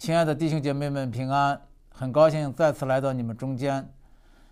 [0.00, 1.60] 亲爱的弟兄姐妹们，平安！
[1.90, 3.86] 很高兴再次来到你们中间。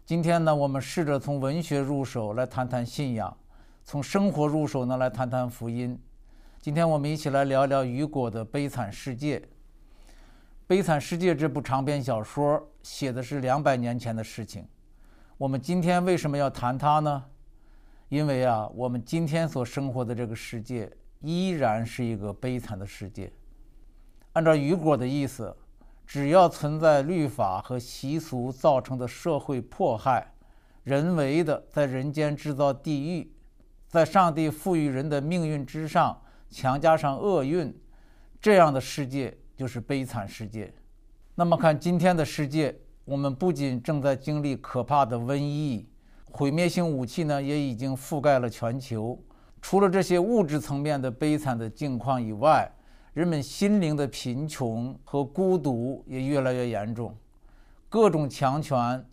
[0.05, 3.35] 今天呢，我们试着从文学入手来谈谈信仰，
[3.83, 5.99] 从生活入手呢来谈谈福音。
[6.61, 9.39] 今天我们一起来聊聊雨果的《悲惨世界》。
[10.67, 14.69] 《悲惨世界》这部长篇小说写的是两百年前的事情。
[15.39, 17.25] 我们今天为什么要谈它呢？
[18.11, 20.93] 因为啊，我们今天所生活的这个世界
[21.23, 23.33] 依然是一个悲惨的世界。
[24.39, 25.53] 按照雨果的意思，
[26.07, 30.33] 只要存在律法和习俗造成的社会迫害，
[30.85, 33.33] 人为的在人间制造地狱，
[33.89, 36.17] 在上帝赋予人的命运之上
[36.49, 37.77] 强加上厄运，
[38.41, 40.73] 这样的世界就是悲惨世界。
[41.35, 45.89] 那么看今天的世界，我们不仅正在经历可怕的瘟疫，
[46.31, 49.21] 毁灭性武器呢也已经覆盖了全球。
[49.61, 52.73] 除了这些物质层面的悲惨的境况以外，
[53.19, 57.13] 人们心灵的贫穷和孤独也越来越严重，
[57.89, 59.05] 各种强权，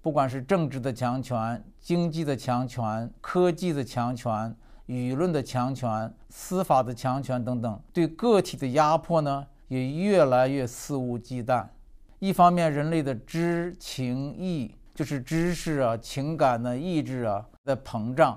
[0.00, 4.52] 不管是政治的强权、经济的强权、科技的强权、
[4.88, 11.64] 舆论的强权、司法的强权等等，对个体的压迫呢，也越来越肆无忌惮。
[12.18, 18.36] 一方面，人类的知情意，就是知识啊、情感呢、意志啊，在膨胀；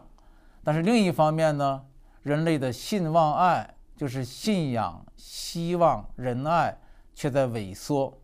[0.64, 1.82] 但是另一方面呢，
[2.22, 3.72] 人类的信望爱。
[3.96, 6.78] 就是信仰、希望、仁爱，
[7.14, 8.18] 却在萎缩。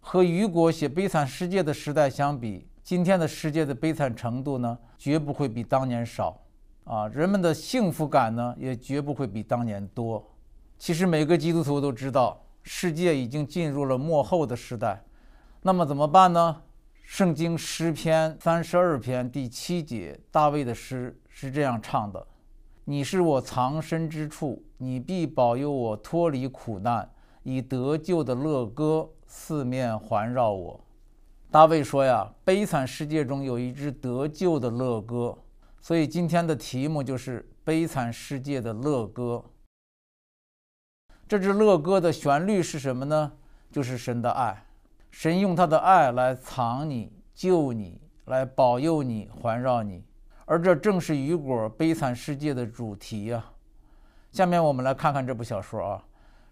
[0.00, 6.40] 和雨果写《悲惨世界》的时代相比，今天的世界的悲惨程度呢，绝不会比当年少。
[6.84, 10.26] 啊，人们的幸福感呢，也绝不会比当年多。
[10.78, 15.04] 其实每个基督徒都知道，世界已经进入了末后的时代。
[15.62, 16.62] 那么怎么办呢？
[17.04, 22.26] 圣经诗篇三十二篇第七节，大卫的诗是这样唱的。
[22.90, 27.08] 你是我藏身之处，你必保佑我脱离苦难，
[27.44, 30.80] 以得救的乐歌四面环绕我。
[31.52, 35.38] 大卫说呀，悲惨世界中有一支得救的乐歌，
[35.80, 39.44] 所以今天的题目就是悲惨世界的乐歌。
[41.28, 43.30] 这支乐歌的旋律是什么呢？
[43.70, 44.66] 就是神的爱，
[45.12, 50.02] 神用他的爱来藏你、救你、来保佑你、环绕你。
[50.50, 53.44] 而这正是雨果《悲惨世界》的主题呀。
[54.32, 56.04] 下面我们来看看这部小说啊。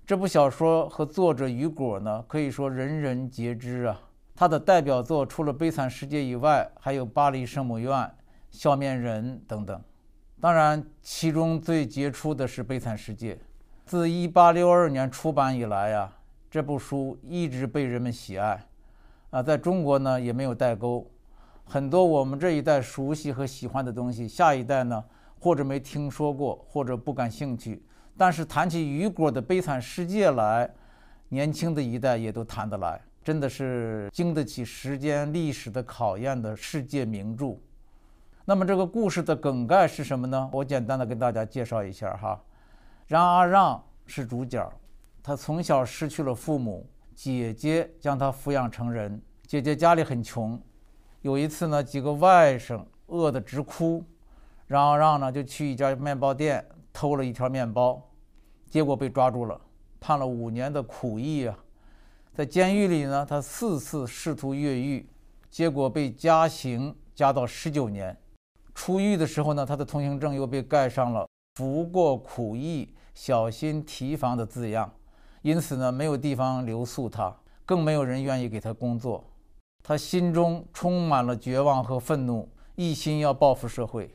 [0.06, 4.00] 这部小说和作者雨果呢，可以说人人皆知啊。
[4.36, 7.90] 他的代表作除了《悲惨世界》以外，还有《巴黎圣母院》
[8.52, 9.82] 《笑面人》等等。
[10.40, 13.34] 当然，其中最杰出的是《悲惨世界》。
[13.84, 16.12] 自1862年出版以来呀，
[16.48, 18.64] 这部书一直被人们喜爱
[19.30, 19.42] 啊。
[19.42, 21.10] 在中国呢，也没有代沟。
[21.70, 25.04] 很多我们这一代熟悉和喜欢的东西，下一代呢，
[25.38, 27.84] 或者没听说过，或者不感兴趣。
[28.16, 30.68] 但是谈起雨果的《悲惨世界》来，
[31.28, 37.54] 年轻的一代也都谈得来，真的是经得起时间历史的考验的世界名著。
[38.46, 40.48] 那么这个故事的梗概是什么呢？
[40.50, 42.42] 我简单的跟大家介绍一下哈。
[43.06, 44.72] 让阿让是主角，
[45.22, 49.20] 他从小失去了父母，姐姐将他抚养成人。
[49.46, 50.58] 姐姐家里很穷。
[51.22, 54.04] 有一次呢，几个外甥饿得直哭，
[54.66, 58.00] 让让呢就去一家面包店偷了一条面包，
[58.70, 59.60] 结果被抓住了，
[59.98, 61.58] 判了五年的苦役啊。
[62.32, 65.08] 在监狱里呢，他四次试图越狱，
[65.50, 68.16] 结果被加刑加到十九年。
[68.74, 71.26] 出狱的时候呢，他的通行证又被盖上了
[71.58, 74.88] “服过苦役，小心提防”的字样，
[75.42, 77.36] 因此呢，没有地方留宿他，
[77.66, 79.24] 更没有人愿意给他工作。
[79.88, 84.14] 他心中充满了绝望和愤怒，一心要报复社会。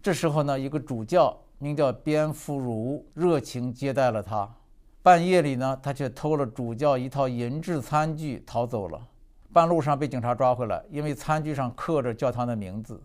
[0.00, 4.50] 这时候呢，一个主教名叫边福如，热情接待了他。
[5.02, 9.06] 半夜里呢，他却偷了主教一套银质餐具逃走了。
[9.52, 12.98] 半路上被警察抓回来，因为餐具上刻着教堂的名字。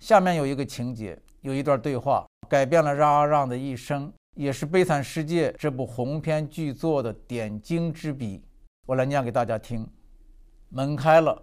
[0.00, 8.42] 下面有一个情节，有一段对话，改变了让阿让的一生，也是《悲惨世界》这部鸿篇巨作的点睛之笔。
[8.84, 9.86] 我来念给大家听：
[10.68, 11.40] 门开了。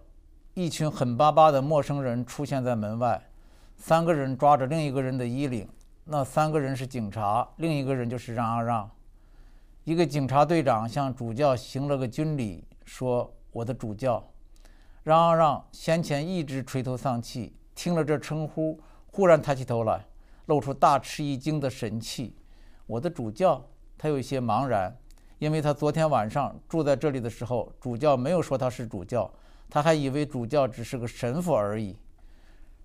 [0.61, 3.29] 一群狠巴巴的陌生人出现在门外，
[3.77, 5.65] 三个人抓着另一个人的衣领，
[6.03, 8.91] 那三个人是警察，另一个人就是让阿让。
[9.85, 14.21] 一个警察队长向主教行了个军礼，说：“我的主教。”
[15.01, 20.07] 让阿让先前一直垂头丧气，听了这称呼，忽然抬起头来，
[20.47, 22.35] 露出大吃一惊的神气。
[22.85, 23.65] 我的主教，
[23.97, 24.93] 他有些茫然，
[25.37, 29.31] 因为他昨天晚上住在这里的时候，主教没有说他是主教。
[29.69, 31.95] 他还以为主教只是个神父而已。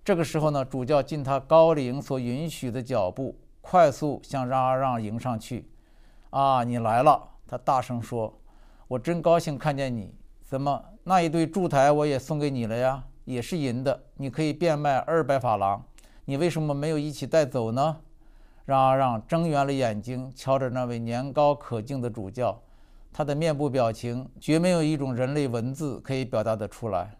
[0.05, 5.67] 这个时候呢，主教尽他高龄所允许的脚步，快速向让阿让迎上去。
[6.31, 7.31] 啊，你来了！
[7.47, 8.39] 他大声说
[8.89, 10.15] ：“我真高兴看见你。
[10.43, 13.05] 怎么，那一对烛台我也送给你了呀？
[13.25, 15.83] 也是银的，你可以变卖二百法郎。
[16.27, 17.97] 你为什么没有一起带走呢？”
[18.67, 22.63] 让阿让睁圆了眼睛，瞧着那位年高可敬的主教，
[23.17, 27.17] 他的面部表情绝没有一种人类文字可以表达得出来。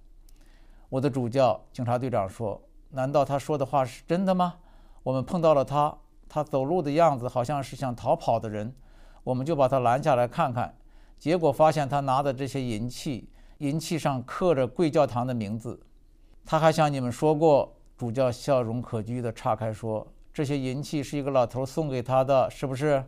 [0.89, 2.61] 我的主教，警察队长说
[2.91, 4.55] ：“难道他说的话是真的吗？”
[5.05, 5.97] 我们碰到了他，
[6.29, 8.75] 他走路的样子好像是想逃跑的人，
[9.23, 10.77] 我们就把他拦下来看看，
[11.17, 15.81] 结果发现他拿的这些银器，银器上刻着贵教堂的名字。
[16.45, 17.73] 他还向你们说过。
[17.97, 20.05] 主教笑容可掬地岔开说。
[20.33, 23.05] 这些银器是一个老头送给他的，是不是？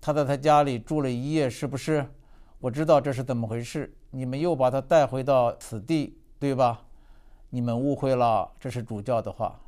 [0.00, 2.06] 他在他家里住了一夜，是不是？
[2.60, 3.92] 我知道这是怎么回事。
[4.10, 6.82] 你们又把他带回到此地，对吧？
[7.48, 9.58] 你们误会了，这是主教的话。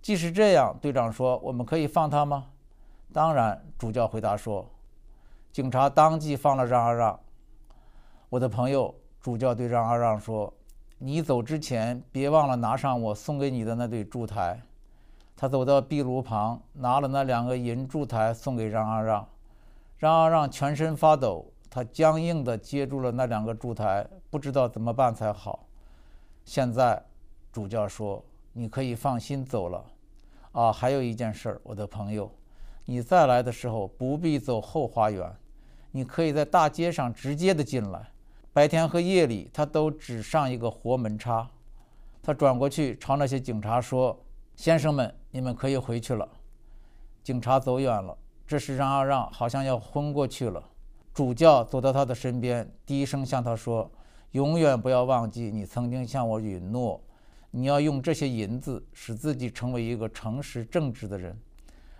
[0.00, 2.46] 即使这样，队长说：“我们可以放他吗？”
[3.12, 4.70] 当然，主教回答说。
[5.52, 7.18] 警察当即放了让阿让。
[8.30, 10.54] 我的朋友，主教对让阿让说
[10.98, 14.62] ：“你走之前，别忘了拿上我送给你的那对烛台。”
[15.36, 19.28] 他走到壁炉旁，拿了那两个银烛台送给让阿让。
[19.98, 25.66] 让阿让全身发抖，他僵硬地接住了那两个烛台，不知道怎么办才好。
[26.44, 27.02] 现在，
[27.50, 28.22] 主教说
[28.52, 29.82] ：“你可以放心走了。”
[30.52, 32.30] 啊，还有一件事，我的朋友，
[32.84, 35.34] 你再来的时候不必走后花园，
[35.92, 38.10] 你可以在大街上直接的进来。
[38.52, 41.48] 白天和夜里，他都只上一个活门插。
[42.22, 44.22] 他转过去朝那些警察说
[44.54, 46.28] ：“先生们。”你们可以回去了。
[47.22, 48.14] 警察走远了，
[48.46, 50.62] 这时让阿让好像要昏过去了。
[51.14, 53.90] 主教走到他的身边，低声向他说
[54.32, 56.98] ：“永远不要忘记你曾经向我允诺，
[57.50, 61.38] 你要用这些银子使自己成为一个诚实正直的人。”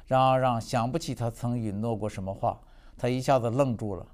[0.07, 2.59] 让阿让想不起他曾允诺过什么话，
[2.97, 4.07] 他一下子愣住了。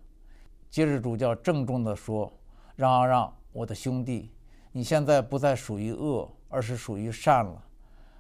[0.69, 2.33] 接着主教郑重地说
[2.77, 4.31] ：“让阿让，我的兄弟，
[4.73, 7.65] 你现在不再属于恶，而是属于善了。”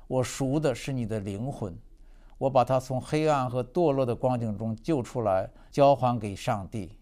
[0.08, 1.76] 我赎的是你的灵魂，
[2.38, 6.98] 我把他从黑暗和堕落的光景中救出来，交还给上帝。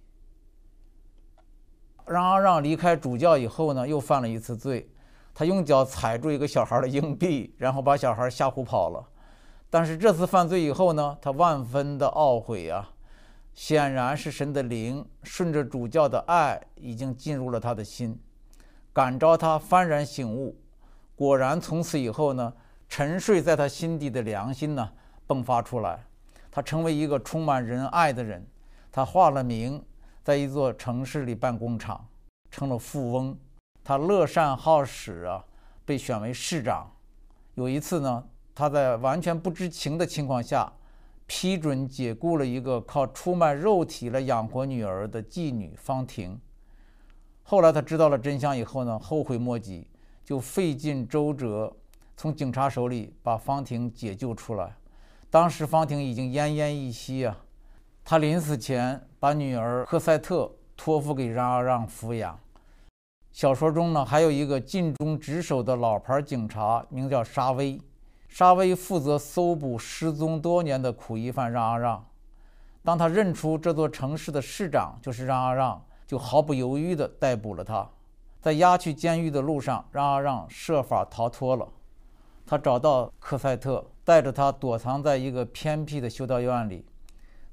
[2.07, 4.91] 让阿让离开主教以后呢，又犯了一次罪，
[5.35, 9.07] 他用脚踩住一个小孩的硬币，然后把小孩吓唬跑了。
[9.69, 12.91] 但是这次犯罪以后呢，他万分的懊悔啊，
[13.53, 18.19] 显然是神的灵顺着主教的爱已经进入了他的心，
[18.93, 20.59] 感召他幡然醒悟。
[21.15, 22.53] 果然从此以后呢。
[22.89, 24.89] 沉睡在他心底的良心呢，
[25.27, 26.05] 迸发出来。
[26.51, 28.47] 他成为一个充满仁爱的人。
[28.91, 29.85] 他化了名，
[30.25, 32.09] 在一座城市里办工厂，
[32.51, 33.39] 成了富翁。
[33.85, 35.45] 他乐善好施啊，
[35.85, 36.91] 被选为市长。
[37.55, 38.25] 有一次呢，
[38.55, 40.73] 他在完全不知情的情况下，
[41.27, 46.41] 批准解雇了一个靠出卖肉体来养活女儿的妓女方婷。
[47.43, 49.87] 后来他知道了真相以后呢，后悔莫及，
[50.25, 51.77] 就费尽周折。
[52.17, 54.75] 从警察手里把方婷解救出来，
[55.37, 57.37] 当时方婷已经奄奄一息啊。
[58.03, 62.41] 他临死前把女儿科赛特托付给让阿让抚养。
[63.33, 67.79] 小说中呢，还有一个尽忠职守的老牌警察，名叫沙威。
[68.31, 72.03] 沙威负责搜捕失踪多年的苦役犯让阿让。
[72.83, 77.87] 当他认出这座城市的市长就是让阿让，就毫不犹豫地逮捕了他。
[78.41, 81.69] 在押去监狱的路上，让阿让设法逃脱了。
[82.47, 86.87] 他找到科赛特，带着他躲藏在一个偏僻的修道院里。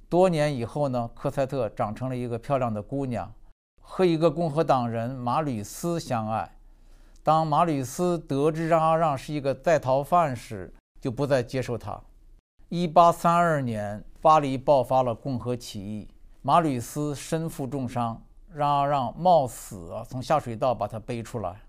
[0.07, 3.33] 多年以后呢，科赛特长成了一个漂亮的姑娘，
[3.81, 6.55] 和一个共和党人马吕斯相爱。
[7.23, 11.99] 当马吕斯得知让阿让是一个在逃犯时，就不再接受他。
[12.69, 16.07] 1832年，巴黎爆发了共和起义，
[16.43, 21.61] 马吕斯身负重伤，让阿让冒死啊从下水道把他背出来。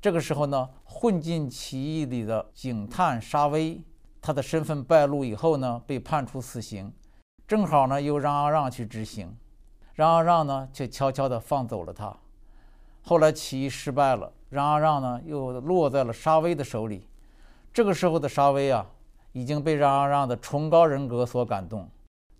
[0.00, 3.82] 这个时候呢，混进起义里的警探沙威，
[4.26, 6.90] 他的身份败露以后呢，被判处死刑，
[7.46, 9.36] 正好呢，由让阿让去执行，
[9.92, 12.16] 让阿让呢，却悄悄地放走了他。
[13.02, 17.06] 后来起义失败了，让阿让呢，又落在了沙威的手里。
[17.70, 18.86] 这个时候的沙威啊，
[19.32, 21.86] 已经被让阿让的崇高人格所感动，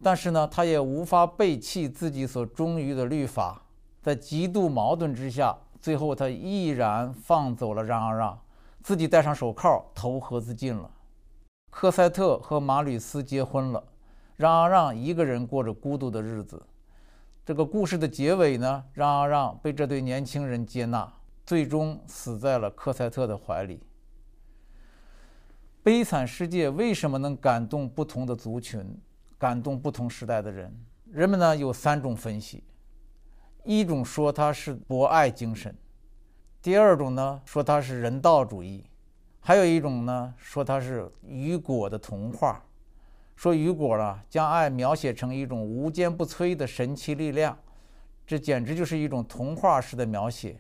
[0.02, 3.60] 但是呢，他也无法背弃自己所忠于的律法，
[4.00, 5.54] 在极度矛盾之下。
[5.82, 8.40] 最后，他毅然放走了让阿让，
[8.82, 10.90] 自己戴上手铐投河自尽了。
[11.74, 13.82] 科赛特和马吕斯结婚了，
[14.36, 16.64] 让阿让一个人过着孤独的日子。
[17.44, 21.12] 这个故事的结尾呢，让阿让被这对年轻人接纳，
[21.44, 23.82] 最终死在了科赛特的怀里。
[25.82, 28.96] 悲惨世界为什么能感动不同的族群，
[29.36, 30.72] 感动不同时代的人？
[31.10, 32.62] 人们呢有三种分析。
[33.64, 35.76] 一种说它是博爱精神，
[36.62, 38.84] 第二种呢说它是人道主义，
[39.46, 42.64] 还有一种呢说它是雨果的童话，
[43.36, 47.54] 说雨果啊将爱描写成一种无坚不摧的神奇力量，
[48.26, 50.56] 这简直就是一种童话式的描写。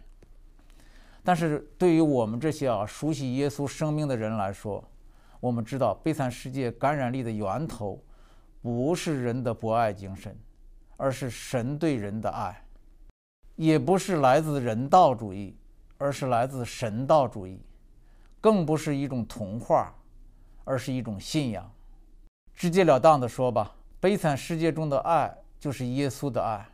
[1.22, 4.84] 但是对于我们这些啊熟悉耶稣生命的人来说，
[5.40, 7.98] 我们知道悲惨世界感染力的源头
[8.60, 10.38] 不是人的博爱精神。
[10.96, 12.64] 而是神对人的爱，
[13.56, 15.58] 也不是来自人道主义，
[15.98, 17.60] 而是来自神道主义，
[18.44, 19.90] 更不是一种童话，
[20.64, 21.72] 而是一种信仰。
[22.52, 26.68] 直截了当的说吧，悲惨世界中的爱就是耶稣的爱，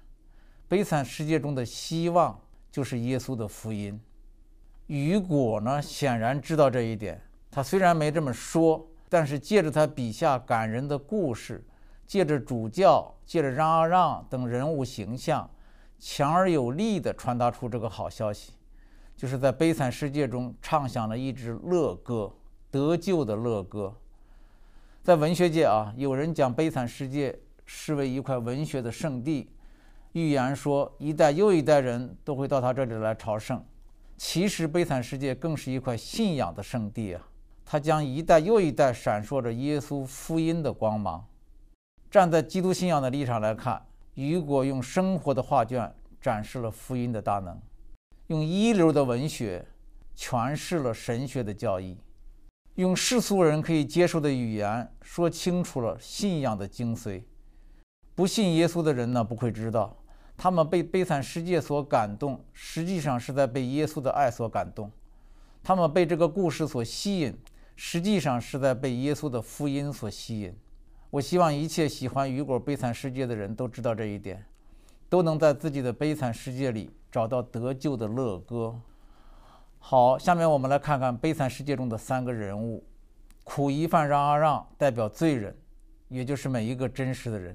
[0.67, 2.37] 悲惨世界中的希望
[2.73, 4.01] 就是耶稣的福音。
[4.89, 7.23] 雨果呢，显然知道这一点。
[7.53, 11.65] 他虽然没这么说，但是借着他笔下感人的故事。
[12.05, 15.49] 借着主教，借着让啊让等人物形象，
[16.01, 18.55] 强而有力地传达出这个好消息，
[19.21, 22.33] 就是在悲惨世界中唱响了一支乐歌，
[22.71, 23.95] 得救的乐歌。
[25.03, 29.51] 在文学界啊，有人将悲惨世界视为一块文学的圣地，
[30.13, 33.63] 预言说一代又一代人都会到他这里来朝圣。
[34.17, 37.21] 其实，悲惨世界更是一块信仰的圣地啊，
[37.67, 41.23] 它将一代又一代闪烁着耶稣福音的光芒。
[42.11, 43.85] 站在基督信仰的立场来看，
[44.15, 47.61] 雨果用生活的画卷展示了福音的大能，
[48.31, 49.67] 用一流的文学
[50.17, 51.99] 诠释了神学的教义，
[52.77, 57.25] 用世俗人可以接受的语言说清楚了信仰的精髓。
[58.15, 60.01] 不信耶稣的人呢，不会知道，
[60.37, 64.89] 他们被悲惨世界所感动，实际上是在被耶稣的爱所感动；
[65.61, 67.37] 他们被这个故事所吸引，
[67.75, 70.57] 实际上是在被耶稣的福音所吸引。
[71.11, 74.47] 我希望一切喜欢雨果悲惨世界的人都知道这一点，
[75.11, 78.81] 都能在自己的悲惨世界里找到得救的乐歌。
[79.79, 82.83] 好，下面我们来看看悲惨世界中的三个人物：
[83.45, 85.55] 苦一犯让啊让代表罪人，
[86.09, 87.55] 也就是每一个真实的人；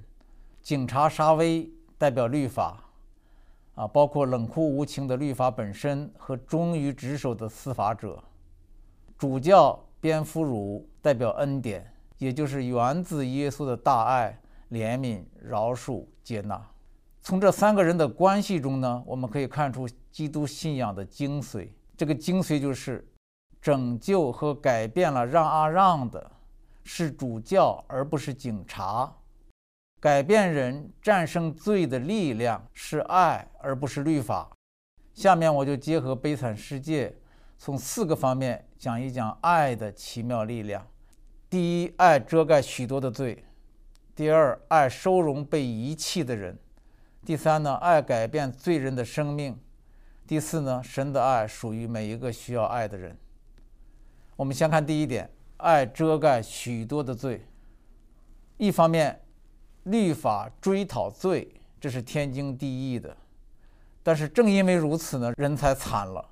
[0.61, 2.83] 警察沙威代表律法，
[3.73, 8.21] 啊，包括冷酷无情的律法本身和忠于职守的司法者；
[9.17, 11.91] 主教蝙蝠乳代表恩典。
[12.17, 14.39] 也就是源自耶稣的大爱、
[14.71, 16.65] 怜悯、饶恕、接纳。
[17.25, 21.67] 从这三个人的关系中呢，我们可以看出基督信仰的精髓。
[21.97, 23.03] 这个精髓就是，
[23.59, 26.31] 拯救和改变了让啊让的，
[26.83, 29.11] 是主教而不是警察；
[29.99, 34.47] 改变人、战胜罪的力量是爱而不是律法。
[35.15, 37.11] 下面我就结合悲惨世界，
[37.57, 40.85] 从四个方面讲一讲爱的奇妙力量。
[41.49, 43.35] 第一，爱遮盖许多的罪；
[44.13, 46.53] 第二，爱收容被遗弃的人；
[47.25, 49.55] 第三呢，爱改变罪人的生命；
[50.27, 53.17] 第四呢，神的爱属于每一个需要爱的人。
[54.35, 57.43] 我们先看第一点，爱遮盖许多的罪。
[58.57, 59.19] 一方面，
[59.83, 61.51] 律法追讨罪，
[61.81, 63.09] 这是天经地义的；
[64.03, 66.23] 但是正因为如此呢，人才惨了，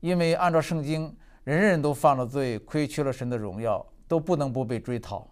[0.00, 3.86] 因为按照圣经，人人都犯了罪，亏缺了神的荣耀。
[4.08, 5.26] 都不能不被追讨。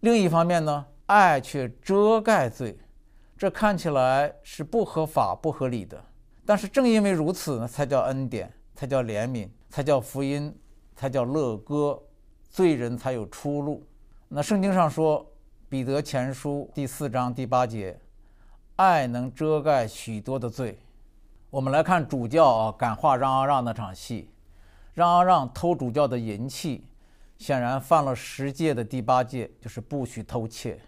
[0.00, 2.78] 另一方面呢，爱却遮盖罪，
[3.44, 6.02] 这看起来是不合法、不合理的。
[6.46, 10.58] 但是正因为如此呢，才叫恩典，才叫怜悯，才叫福音，
[10.96, 12.02] 才叫乐歌，
[12.48, 13.86] 罪人才有出路。
[14.28, 15.20] 那圣经上说，
[15.68, 18.00] 《彼得前书》第四章第八节，
[18.76, 20.78] 爱能遮盖许多的罪。
[21.50, 24.30] 我们来看主教啊，感化让阿让那场戏，
[24.94, 26.86] 让阿让偷主教的银器。
[27.36, 30.80] 显然犯了十戒的第八戒，就是不许偷窃。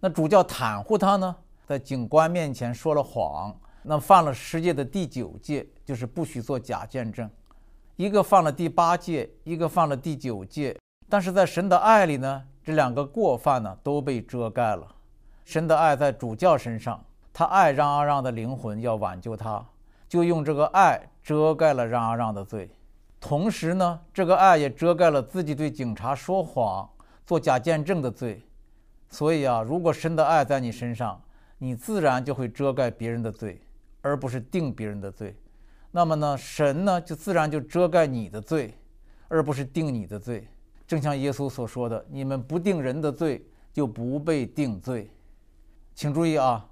[0.00, 1.34] 那主教袒护他呢，
[1.66, 3.52] 在警官面前说了谎，
[3.82, 7.28] 那犯了十戒的第九戒，就是不许做假见证。
[7.96, 10.78] 一个犯了第八戒，一个犯了第九戒，
[11.08, 14.86] 但是在神的爱里呢，这两个过犯呢都被遮盖了。
[15.44, 19.66] 神的爱在主教身上，他爱让阿让的灵魂要挽救他，
[20.08, 22.70] 就用这个爱遮盖了让阿让的罪。
[23.18, 26.88] 同时呢，这个爱也遮盖了自己对警察说谎、
[27.26, 28.44] 做假见证的罪。
[29.10, 31.20] 所以啊，如果神的爱在你身上，
[31.58, 33.60] 你自然就会遮盖别人的罪，
[34.02, 35.34] 而不是定别人的罪。
[35.90, 38.78] 那么呢，神呢就自然就遮盖你的罪，
[39.28, 40.46] 而不是定你的罪。
[40.86, 45.10] 正像耶稣所说的：“你们不定人的罪，就不被定罪。”
[45.94, 46.68] 请注意啊，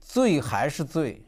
[0.00, 1.24] 罪还是罪，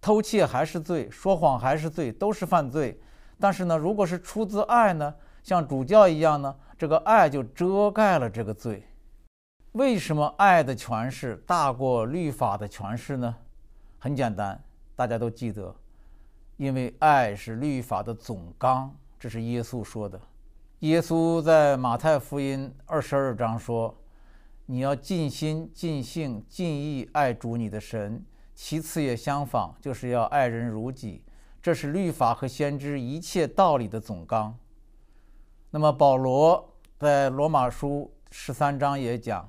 [0.00, 3.00] 偷窃还是罪，说谎还是罪，都是犯罪。
[3.38, 8.84] 但是呢，如果是出自爱呢，像主教一样呢，这个爱就遮盖了这个罪。
[9.72, 13.36] 为什么爱的诠释大过律法的诠释呢？
[13.98, 14.62] 很简单，
[14.96, 15.74] 大家都记得，
[16.56, 20.20] 因为爱是律法的总纲，这是耶稣说的。
[20.80, 23.94] 耶稣在马太福音二十二章说
[24.66, 28.24] ：“你要尽心、尽性、尽意爱主你的神。
[28.54, 31.22] 其次也相仿，就是要爱人如己。
[31.60, 34.56] 这是律法和先知一切道理的总纲。”
[35.70, 39.48] 那么保罗在罗马书十三章也讲：“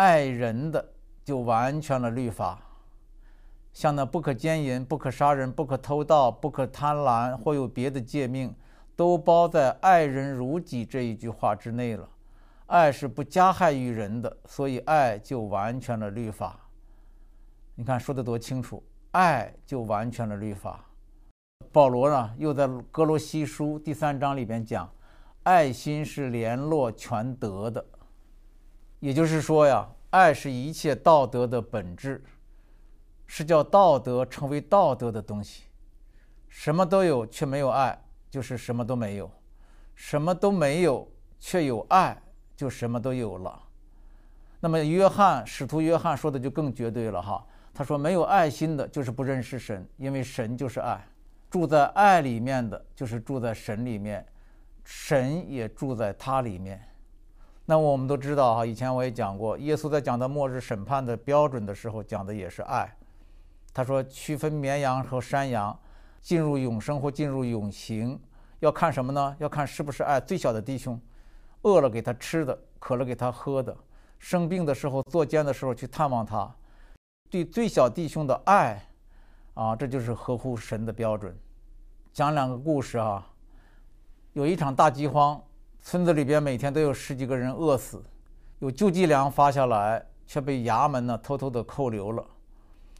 [0.00, 0.82] 爱人的
[1.22, 2.58] 就完全了律法，
[3.70, 8.54] 像那不可奸淫、不可杀人、不可偷盗、不可贪婪，或有别的诫命。”
[8.96, 12.08] 都包在“爱人如己”这一句话之内了。
[12.66, 16.58] 爱是不加害于人的，所以爱就完全了律法。
[17.74, 20.82] 你看说的多清楚，爱就完全了律法。
[21.72, 24.90] 保罗呢，又在哥罗西书第三章里边讲，
[25.42, 27.84] 爱心是联络全德的。
[29.00, 32.22] 也就是说呀，爱是一切道德的本质，
[33.26, 35.64] 是叫道德成为道德的东西。
[36.48, 38.00] 什么都有，却没有爱。
[38.30, 39.28] 就是什么都没有，
[39.96, 42.16] 什么都没有却有爱，
[42.56, 43.60] 就什么都有了。
[44.60, 51.04] 那么约翰使徒约翰说的就更绝对了哈，他说没有爱心的，就是不认识神，因为神就是爱，
[51.50, 54.24] 住在爱里面的就是住在神里面，
[54.84, 56.80] 神也住在他里面。
[57.70, 62.92] 那我们都知道哈，以前我也讲过，耶稣在讲到末日审判的标准的时候，讲的也是爱。
[63.72, 65.78] 他说区分绵羊和山羊。
[66.20, 68.20] 进入永生或进入永刑，
[68.58, 69.34] 要看什么呢？
[69.38, 71.00] 要看是不是爱最小的弟兄，
[71.62, 73.74] 饿了给他吃的，渴了给他喝的，
[74.18, 76.54] 生病的时候、坐监的时候去探望他，
[77.30, 78.84] 对最小弟兄的爱，
[79.54, 81.34] 啊，这就是合乎神的标准。
[82.12, 83.26] 讲两个故事啊，
[84.34, 85.42] 有一场大饥荒，
[85.82, 88.02] 村子里边每天都有十几个人饿死，
[88.58, 92.24] 有救济粮发下来，却被衙门呢偷偷的扣留了。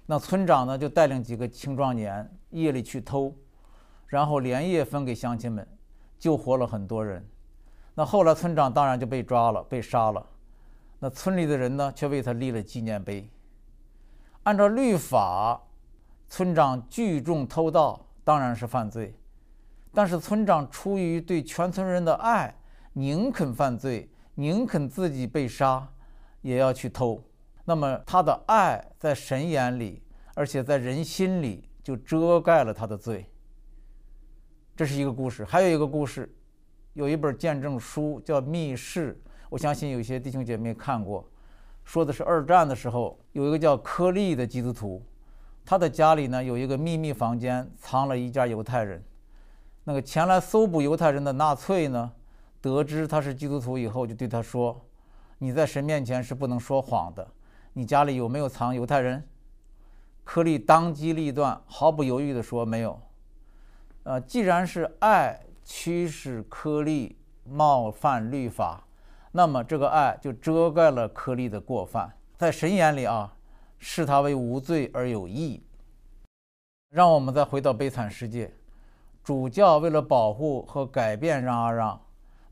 [0.06, 2.28] 那村长呢就带领几个青壮年。
[2.50, 3.32] 夜里去偷，
[4.08, 5.64] 然后连夜分给乡亲们，
[6.19, 7.25] 救活了很多人。
[7.95, 10.26] 那后来村长当然就被抓了，被杀了。
[10.99, 13.30] 那村里的人呢，却为他立了纪念碑。
[14.43, 15.62] 按照律法，
[16.26, 19.14] 村长聚众偷盗当然是犯罪，
[19.95, 22.52] 但是村长出于对全村人的爱，
[22.93, 25.89] 宁肯犯罪，宁肯自己被杀，
[26.43, 27.23] 也要去偷。
[27.65, 30.03] 那么他的爱在神眼里，
[30.35, 31.67] 而且在人心里。
[31.83, 33.26] 就遮盖了他的罪。
[34.76, 36.31] 这是一个故事，还有一个故事，
[36.93, 39.15] 有一本见证书叫《密室》，
[39.49, 41.26] 我相信有些弟兄姐妹看过，
[41.83, 45.03] 说的是二战的时候，有一个叫柯利的基督徒，
[45.65, 49.03] 他的家里呢有一个秘密房间，藏了一家犹太人。
[49.85, 52.13] 那个前来搜捕犹太人的纳粹呢，
[52.60, 54.80] 得知他是基督徒以后，就对他说
[55.38, 57.26] ：“你在神面前是不能说谎的，
[57.73, 59.26] 你家里有没有藏犹太人？”
[60.25, 63.00] 柯利当机立断，毫不犹豫地说：“没有。”
[64.04, 68.86] 呃，既然是爱驱使柯利冒犯律法，
[69.32, 73.36] 那么这个爱就遮盖了柯利的过犯，在神眼里啊，
[73.78, 75.62] 视他为无罪而有义。
[76.90, 78.52] 让我们再回到悲惨世界，
[79.23, 82.00] 主教为了保护和改变让阿让，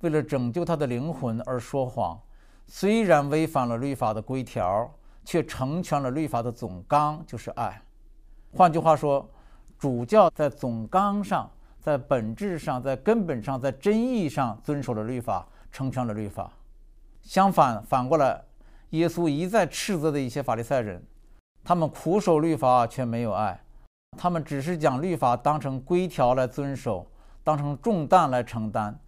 [0.00, 2.20] 为了拯救他的灵魂而说谎，
[2.66, 4.90] 虽然违反了律法的规条。
[5.24, 7.82] 却成全了律法的总纲，就是爱。
[8.56, 9.28] 换句话说，
[9.78, 16.50] 主教在总纲上、在本质上、在根本上、在真意上遵守了律法，成全了律法。
[17.20, 18.42] 相反，反过来，
[18.90, 21.04] 耶稣一再斥责的一些法利赛人，
[21.62, 23.62] 他们苦守律法却没有爱，
[24.16, 27.06] 他们只是将律法当成规条来遵守，
[27.44, 28.98] 当成重担来承担。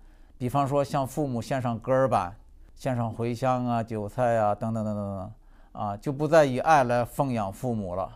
[0.41, 2.35] 比方说，向父母献上歌儿板、
[2.75, 5.33] 献上茴香啊、韭菜啊，等等等等等。
[5.73, 8.11] 啊，就不再以爱来奉养父母了。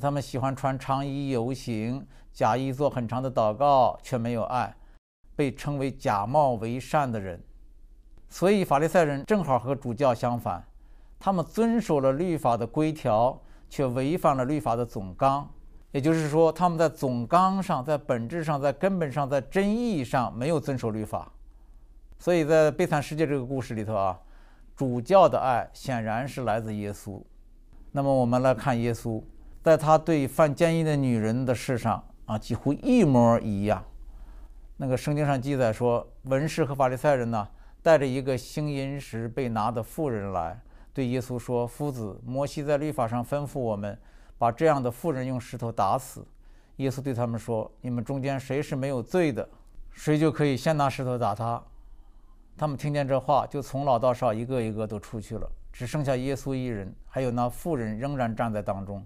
[0.00, 4.74] 他们喜欢穿长衣游行，假意做很长的祷告，却没有爱，
[5.36, 7.40] 被称为假冒为善的人。
[8.28, 10.60] 所以法利赛人正好和主教相反，
[11.20, 13.40] 他们遵守了律法的规条，
[13.70, 15.48] 却违反了律法的总纲。
[15.92, 21.30] 也就是说，他们在总纲上、在本质上、在根本上、在真意义上没有遵守律法。
[22.18, 24.18] 所以在悲惨世界这个故事里头啊。
[24.76, 27.22] 主教的爱显然是来自耶稣。
[27.92, 29.22] 那么我们来看耶稣，
[29.62, 33.84] 在他对犯奸淫的女人的事上啊，几乎一模一样。
[34.78, 37.46] 那个圣经上记载说，文士和法利赛人呢，
[37.84, 40.60] 带着一个行淫时被拿的妇人来，
[40.92, 43.96] 对耶稣说：“夫子，摩西在律法上吩咐我们，
[44.38, 46.26] 把这样的妇人用石头打死。”
[46.78, 49.48] 耶稣对他们说：“你们中间谁是没有罪的，
[49.92, 51.62] 谁就可以先拿石头打他。”
[52.56, 59.04] 他们听见这话，就从老到少一个一个都出去了，只剩下耶稣一人，还有那妇人仍然站在当中。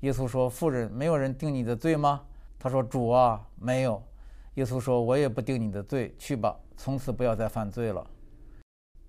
[0.00, 2.20] 耶稣说：“妇人，没有人定你的罪吗？”
[2.58, 4.02] 他说：“主啊，没有。”
[4.54, 8.06] 耶稣说：“我也不定你的罪，去吧，从此不要再犯罪了。”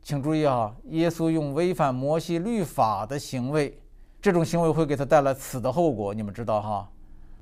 [0.02, 3.78] 请注意啊，耶稣用违反摩西律法的行为，
[4.22, 6.90] 这种行为会给他带来死的后果，你们知道哈？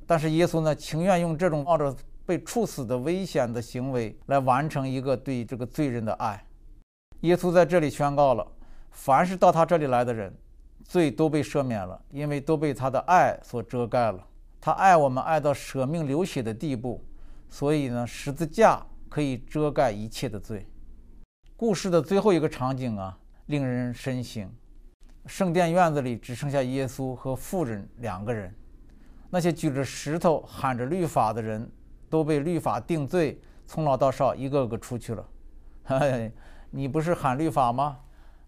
[0.07, 1.95] 但是耶稣呢，情愿用这种冒着
[2.31, 6.41] 被处死的危险的行为来完成一个对这个罪人的爱。
[7.23, 8.47] 耶稣在这里宣告了：
[8.91, 10.33] 凡是到他这里来的人，
[10.85, 14.25] 罪都被赦免了，因为都被他的爱所遮盖了。
[14.61, 17.03] 他爱我们爱到舍命流血的地步，
[17.49, 20.65] 所以呢，十字架可以遮盖一切的罪。
[21.57, 24.49] 故事的最后一个场景啊，令人深省。
[25.25, 28.55] 圣殿院子里只剩下耶稣和妇人两个人。
[29.29, 31.69] 那些举着石头喊着律法的人，
[32.11, 35.25] 都被律法定罪，从老到少一个个出去了。
[35.85, 36.31] 嘿，
[36.69, 37.97] 你不是喊律法吗？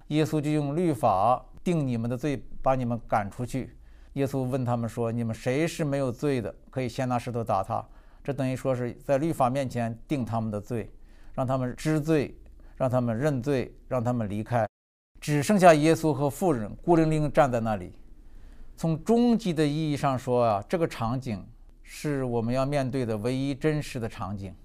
[0.10, 3.76] 耶稣就用律法定你们的罪，把你们赶出去。
[4.14, 6.54] 耶稣问他们说：“你们谁是没有罪的？
[6.70, 7.84] 可以先拿石头打他。”
[8.24, 10.94] 这等于说是在律法面前定他们的罪，
[11.34, 12.38] 让他们知罪，
[12.76, 14.68] 让他们认罪，让他们离开。
[15.20, 17.98] 只剩下耶稣和妇人孤零零站在那里。
[18.76, 21.46] 从终极的意义上说啊，这个场景
[21.84, 24.56] 是我们要面对的唯一真实的场景。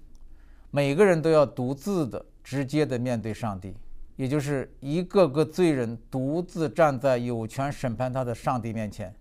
[0.70, 3.74] 每个人都要独自的、直接的面对上帝，
[4.16, 9.14] 也就是一个个罪人独自站在有权审判他的上帝面前。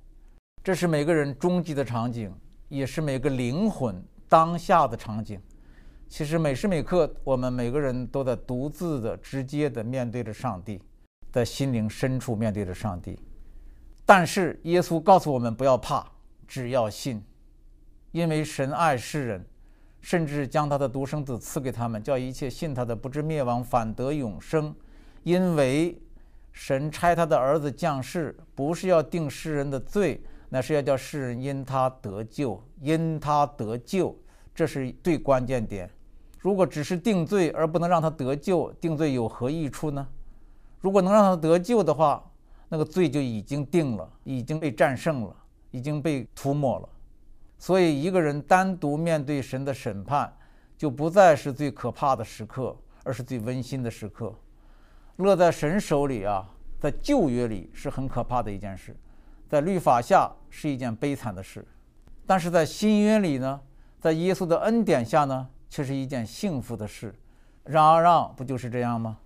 [0.64, 2.34] 这是每个人终极的场景，
[2.68, 5.42] 也是每个灵魂当下的场景。
[6.10, 10.82] 其实每时每刻，我们每个人都在独自的、直接的面对着上帝，
[11.32, 13.18] 在心灵深处面对着上帝。
[14.06, 16.06] 但是耶稣告诉我们不要怕，
[16.48, 17.22] 只要信，
[18.18, 19.46] 因为神爱世人，
[20.02, 24.74] 甚至将他的独生子赐给他们，叫一切信他的不至灭亡，反得永生。
[25.22, 26.02] 因为
[26.52, 34.18] 神差他的儿子降世，不是要定世人的罪，乃是要叫世人因他得救，因他得救，
[34.56, 35.88] 这是最关键点。
[36.40, 40.08] 如果只是定罪而不能让他得救，定罪有何益处呢？
[40.82, 42.24] 如果能让他得救的话，
[42.68, 45.36] 那个罪就已经定了，已经被战胜了，
[45.70, 46.90] 已经被涂抹了。
[47.58, 50.32] 所以，一个人单独面对神的审判，
[50.78, 54.34] 就不再是最可怕的时刻，而是最温馨的时刻。
[55.18, 56.48] 落在神手里啊，
[56.80, 58.96] 在旧约里是很可怕的一件事，
[59.50, 61.66] 在律法下是一件悲惨的事，
[62.26, 63.60] 但是在新约里呢，
[64.00, 67.14] 在耶稣的恩典下呢，却是一件幸福的事。
[67.64, 69.18] 让阿让不就是这样吗？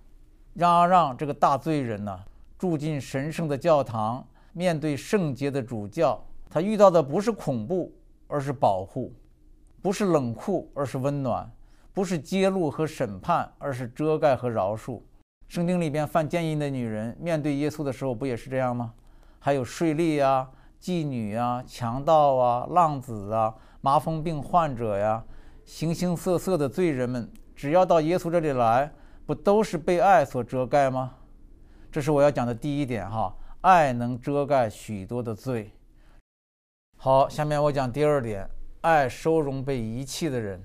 [0.54, 2.18] 让阿让这个大罪人呢？
[2.58, 7.92] 住进神圣的教堂，面对圣洁的主教，他遇到的不是恐怖，
[8.32, 9.12] 而是保护；
[9.82, 11.46] 不是冷酷，而是温暖；
[11.92, 15.02] 不是揭露和审判，而是遮盖和饶恕。
[15.48, 18.94] 圣经里边犯奸淫的女人面对耶稣的时候，不也是这样吗？
[19.38, 20.48] 还有税吏啊、
[20.80, 25.22] 妓女啊、强盗啊、浪子啊、麻风病患者呀，
[25.66, 28.90] 形形色色的罪人们，只要到耶稣这里来，
[29.26, 31.12] 不都是被爱所遮盖吗？
[31.90, 35.70] 这是我要讲的第一点哈，爱能遮盖许多的罪。
[37.04, 38.48] 好，下面我讲第二点，
[38.82, 40.62] 爱收容被遗弃的人。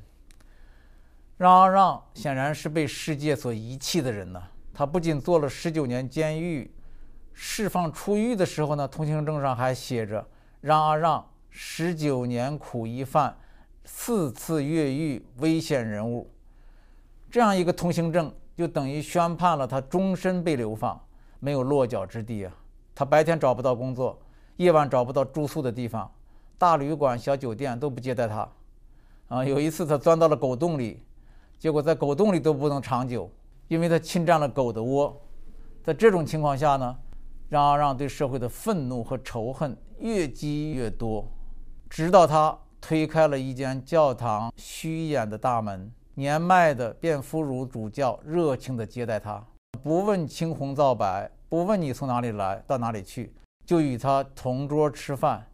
[1.35, 4.43] 让阿让显然是被世界所遗弃的人呢。
[4.71, 6.71] 他不仅坐了十九年监狱，
[7.33, 10.23] 释放出狱的时候呢，通行证上还写着
[10.61, 13.35] “让阿让十九年苦役犯，
[13.85, 16.31] 四次越狱危险人物”。
[17.31, 21.03] 这样一个通行证，就等于宣判了他终身被流放。
[21.39, 22.53] 没有落脚之地啊！
[22.93, 24.21] 他白天找不到工作，
[24.57, 26.11] 夜晚找不到住宿的地方，
[26.57, 28.49] 大旅馆、小酒店都不接待他。
[29.27, 31.03] 啊，有一次他钻到了狗洞里，
[31.59, 33.29] 结果在狗洞里都不能长久，
[33.67, 35.21] 因为他侵占了狗的窝。
[35.83, 36.97] 在这种情况下呢，
[37.49, 41.25] 让阿让对社会的愤怒和仇恨越积越多，
[41.89, 49.41] 直到他推开了一间教堂虚掩的大门，年迈的卞夫如主教热情地接待他。
[49.83, 53.33] 不问青红皂白，不问你从哪里来到哪里去，
[53.65, 55.46] 就与他同桌吃饭，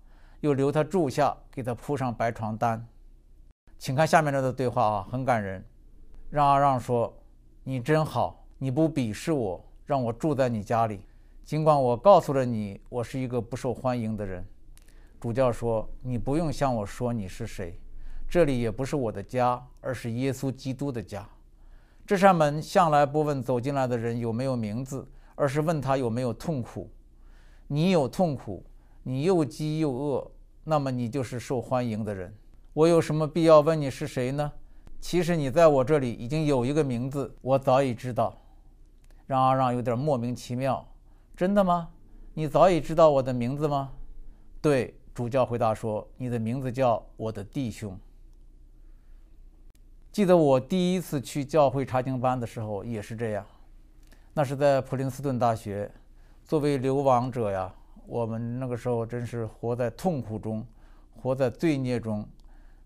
[0.43, 2.85] 又留他住下，给他铺上白床单。
[3.77, 5.63] 请看下面这段对话啊，很感人。
[6.29, 7.17] 让阿让说
[7.63, 11.05] ：“你真好，你不鄙视我，让我住在你家里，
[11.45, 14.45] 尽管我告诉了你，我是一个不受欢迎的人。”
[15.17, 17.79] 主教说：“你不用向我说你是谁，
[18.27, 21.25] 这里也不是我的家，而是耶稣基督的家。”
[22.05, 26.91] 这扇门向来不问走进来的人有没有名字，而是问他有没有痛苦。
[27.67, 28.61] 你有痛苦，
[29.03, 30.31] 你又饥又饿，
[30.63, 32.33] 那么你就是受欢迎的人。
[32.71, 34.51] 我有什么必要问你是谁呢？
[35.01, 38.35] 其实你在我这里已经有一个名字，我早已知道。
[39.27, 40.85] 让阿让有点莫名其妙。
[41.35, 41.89] 真的吗？
[42.33, 43.91] 你早已知道我的名字吗？
[44.61, 47.99] 对，主教回答说：“你的名字叫我的弟兄。”
[50.13, 53.45] 记得我第一次去教会查经班的时候也是这样，
[54.33, 55.91] 那是在普林斯顿大学。
[56.45, 57.73] 作为流亡者呀，
[58.05, 60.65] 我们那个时候真是活在痛苦中，
[61.15, 62.27] 活在罪孽中，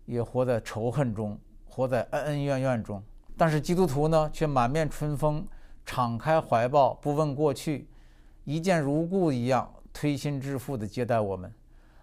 [0.06, 3.02] 也活在仇恨中，活在恩恩怨怨中。
[3.36, 5.46] 但是基督徒呢，却满面春风，
[5.84, 7.88] 敞开怀抱，不问过去，
[8.44, 11.52] 一见如故一样，推心置腹地接待我们，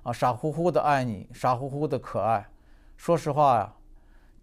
[0.04, 2.48] 啊，傻乎乎的爱你，傻乎乎的可爱。
[2.98, 3.74] 说实话呀。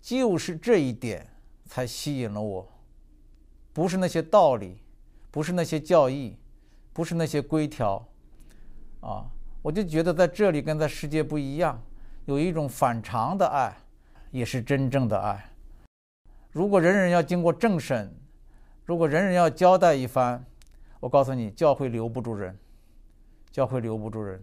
[0.01, 1.29] 就是这一点
[1.65, 2.69] 才吸引了我，
[3.73, 4.83] 不是那些道理，
[5.31, 6.37] 不是那些教义，
[6.93, 8.05] 不是那些规条，
[9.03, 9.27] 啊，
[9.61, 11.79] 我就觉得在这里跟在世界不一样，
[12.25, 13.77] 有一种反常的爱，
[14.31, 15.45] 也是真正的爱。
[16.51, 18.11] 如果人人要经过政审，
[18.85, 20.43] 如果人人要交代一番，
[21.01, 22.59] 我告诉你，教会留不住人，
[23.51, 24.43] 教会留不住人。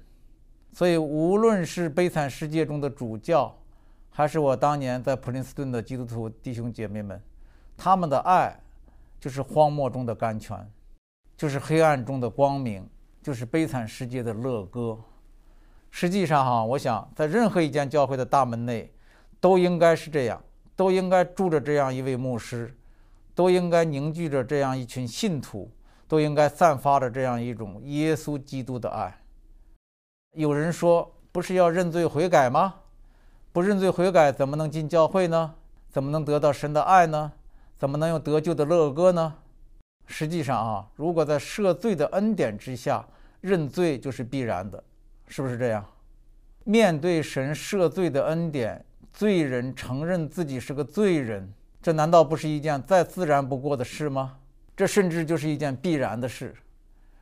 [0.73, 3.55] 所以，无论是悲惨世界中的主教。
[4.11, 7.21] 还是我当年在普林斯顿的基督徒弟兄姐妹们，
[7.77, 8.53] 他们的爱
[9.17, 10.69] 就是荒漠中的甘泉，
[11.37, 12.85] 就是黑暗中的光明，
[13.21, 14.97] 就是悲惨世界的乐歌。
[15.91, 18.93] 实际上，哈，我想在任何一间教会的大门内，
[19.39, 20.41] 都应该是这样，
[20.75, 22.77] 都应该住着这样一位牧师，
[23.33, 25.71] 都应该凝聚着这样一群信徒，
[26.07, 29.21] 都应该散发着这样一种耶稣基督的爱。
[30.33, 32.75] 有人说，不是要认罪悔改吗？
[33.51, 35.55] 不认罪悔改，怎么能进教会呢？
[35.89, 37.31] 怎么能得到神的爱呢？
[37.75, 39.37] 怎么能有得救的乐歌呢？
[40.11, 43.05] 实际上啊，如果在赦罪的恩典之下，
[43.41, 44.83] 认罪就是必然的，
[45.27, 45.85] 是不是这样？
[46.65, 54.39] 面对神赦罪的恩典，罪人承认自己是个罪人，这难道不是一件再自然不过的事吗？
[54.75, 56.53] 这甚至就是一件必然的事。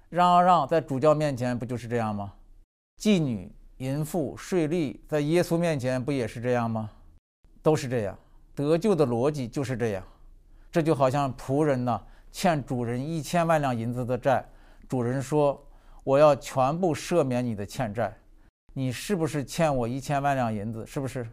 [0.09, 2.33] 让让，在主教面前不就是这样吗？
[2.99, 3.51] 妓女。
[3.77, 6.89] 淫妇、税吏，在耶稣面前不也是这样吗？
[7.61, 8.17] 都是这样，
[8.55, 10.03] 得救的逻辑就是这样。
[10.71, 14.45] 这就好像仆人呢欠主人一千万两银子的债，
[14.87, 15.65] 主人说
[16.03, 18.15] ：“我要全部赦免你的欠债。”
[18.73, 20.85] 你是不是欠我一千万两银子？
[20.85, 21.27] 是不是？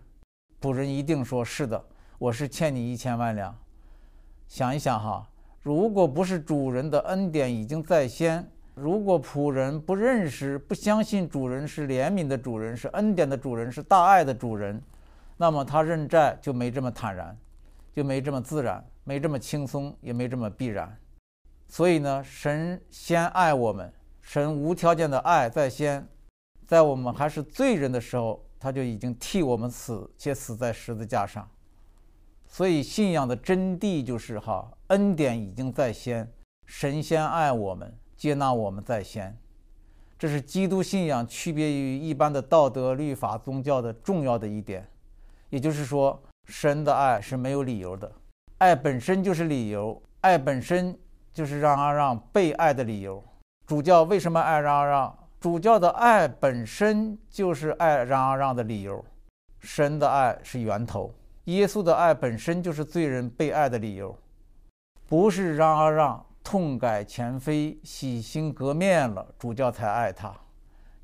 [0.61, 1.85] 仆人一定说：“是的，
[2.19, 3.55] 我是欠你一千万两。”
[4.49, 5.29] 想一想哈，
[5.63, 8.49] 如果不是主人的恩典已经在先。
[8.77, 14.83] 如果仆人不认识、不相信主人是怜悯的主人、是恩典的主人、是大爱的主人，
[15.37, 17.39] 那么他认债就没这么坦然，
[17.93, 20.99] 就没这么自然，没这么轻松，也没这么必然。
[21.69, 26.07] 所以呢，神先爱我们，神无条件的爱在先，
[26.67, 31.49] 在我们还是罪人的时候，他就已经替我们死，且死在十字架上。
[32.47, 36.33] 所以信仰的真谛就是哈，恩典已经在先，
[36.67, 37.97] 神先爱我们。
[38.17, 39.37] 接纳我们在先，
[40.17, 44.89] 这是基督信仰区别于一般的道德律法宗教的重要的一点。
[45.51, 48.11] 也就是说，神的爱是没有理由的，
[48.65, 50.99] 爱本身就是理由，爱本身
[51.35, 53.23] 就是让阿让被爱的理由。
[53.67, 55.19] 主教为什么爱让阿让？
[55.39, 59.05] 主教的爱本身就是爱让阿让的理由。
[59.61, 64.17] 神的爱是源头，耶稣的爱本身就是罪人被爱的理由，
[65.07, 66.25] 不是让阿让。
[66.43, 70.31] 痛改前非、洗心革面了，主教才爱他；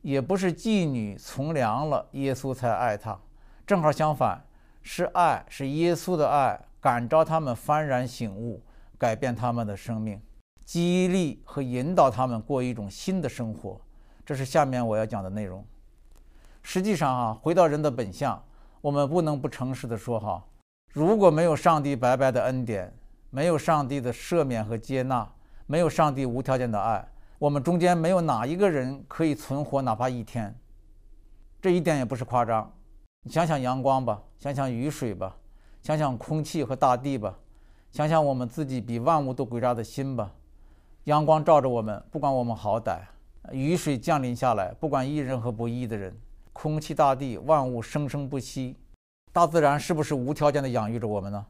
[0.01, 3.19] 也不是妓女从良了，耶稣才爱他。
[3.67, 4.43] 正好相反，
[4.81, 8.63] 是爱，是耶稣的爱，感召他们幡然醒悟，
[8.99, 10.21] 改变他们的生命，
[10.65, 13.81] 激励和引导他们过一种新的生活。
[14.25, 15.65] 这是下面我要讲的内容。
[16.63, 18.43] 实际上啊，回到人的本相，
[18.81, 20.45] 我们不能不诚实的说哈，
[20.93, 22.93] 如果没有上帝白白的恩典。
[23.33, 25.33] 没有上帝的赦免和接纳，
[25.69, 30.53] 没有上帝无条件的爱，我们中间没有哪一个人可以存活哪怕一天。
[31.63, 32.69] 这一点也不是夸张。
[33.23, 35.37] 你想想阳光吧，想想雨水吧，
[35.83, 37.39] 想想空气和大地吧，
[37.91, 40.33] 想想我们自己比万物都伟大的心吧。
[41.05, 42.99] 阳光照着我们，不管我们好歹；
[43.51, 46.13] 雨水降临下来，不管义人和不义的人；
[46.53, 48.77] 空气、大地、万物生生不息。
[49.33, 51.47] 大自然是不是无条件的养育着我们呢？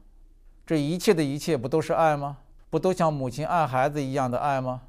[0.65, 2.37] 这一切的一切不都是爱吗？
[2.69, 4.83] 不都像母亲爱孩子一样的爱吗？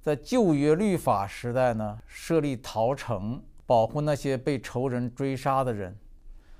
[0.00, 5.98] 在旧约律法时代呢，设立逃城，保护那些被仇人追杀的人。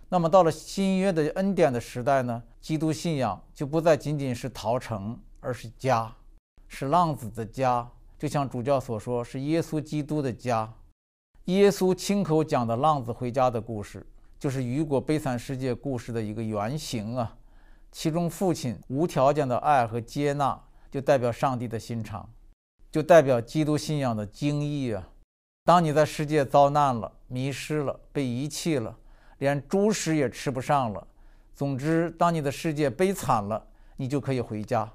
[0.09, 6.15] 那么到了新约的恩典的时代呢，基督信仰就不再仅仅是逃城，而是家，
[6.67, 7.87] 是浪子的家。
[8.19, 10.73] 就像主教所说，是耶稣基督的家。
[11.45, 14.07] 耶稣亲口讲的浪子回家的故事，
[14.39, 17.37] 就是雨果悲惨世界故事的一个原型啊。
[17.93, 22.29] 其中，父亲无条件的爱和接纳，就代表上帝的心肠，
[22.91, 25.09] 就代表基督信仰的精义啊！
[25.65, 28.97] 当你在世界遭难了、迷失了、被遗弃了，
[29.39, 31.07] 连猪食也吃不上了，
[31.55, 34.89] 总之，当你的世界悲惨了，你就可以回家。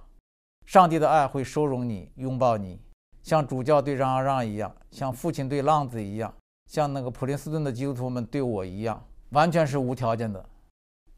[0.65, 2.79] 上帝的爱会收容你、拥抱你，
[3.21, 6.33] 像主教对让让让一样，像父亲对浪子一样，
[6.67, 10.43] 像那个普林斯顿的基督徒们对我一样，完全是无条件的。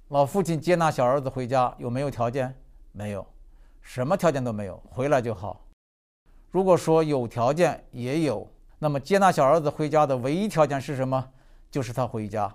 [0.09, 2.55] 老父亲接纳小儿子回家，有没有条件？
[2.91, 3.25] 没有，
[3.81, 5.65] 什么条件都没有，回来就好。
[6.51, 8.47] 如果说有条件，也有。
[8.79, 11.31] 那么接纳小儿子回家的唯一条件是什么？
[11.71, 12.53] 就是他回家。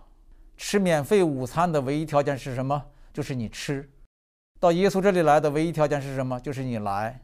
[0.63, 2.85] 吃免费午餐的唯一条件是什么？
[3.15, 3.91] 就是你吃。
[4.61, 6.39] 到耶稣这里来的唯一条件是什么？
[6.39, 7.19] 就是你来。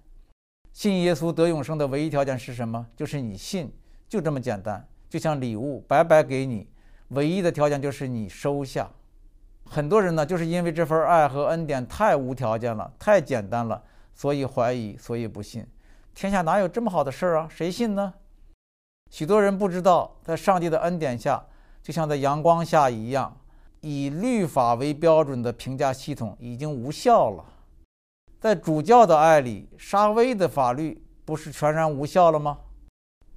[0.73, 2.87] 信耶稣得永生的唯一条件是什么？
[2.97, 3.71] 就是你信。
[4.09, 6.67] 就这么简单，就像礼物白白给你，
[7.09, 8.91] 唯一的条件就是你收下。
[9.69, 13.83] 很多人呢，就是因为这份爱和恩典太无条件了，太简单了，
[14.15, 15.67] 所以怀疑，所以不信。
[16.15, 17.49] 天下哪有这么好的事儿啊？
[17.51, 18.15] 谁信呢？
[19.11, 21.45] 许多人不知道，在上帝的恩典下，
[21.87, 23.33] 就像在阳光下一样，
[23.81, 27.45] 以律法为标准的评价系统已经无效了。
[28.41, 32.59] 在主教的爱里，沙威的法律不是全然无效了吗？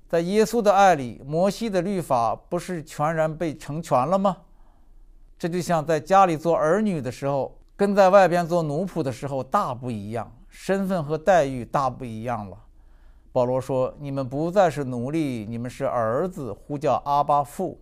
[0.07, 4.35] 在耶稣的爱里，摩西的律法不是全然被成全了吗？
[5.37, 12.57] 这就像在家里做儿女的时候，跟在外边做奴仆的时候大不一样，身份和待遇大不一样了。
[13.31, 17.79] 保罗说：“你们不再是奴隶，你们是儿子，呼叫阿巴父。”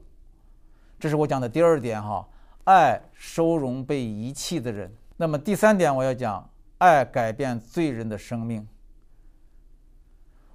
[0.99, 2.27] 这是我讲的第二点哈，
[2.63, 4.91] 爱收容被遗弃的人。
[5.15, 8.67] 那么第三点我要讲，爱改变罪人的生命。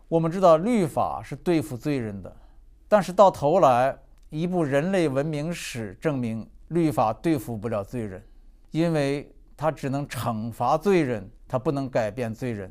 [0.08, 2.36] 我们知道律法是对付罪人的，
[2.88, 3.96] 但是到头来，
[4.30, 8.22] 一部人类文明史证明，律法对付不了罪人，
[8.72, 12.70] 因为他只能惩罚罪人，他不能改变罪人。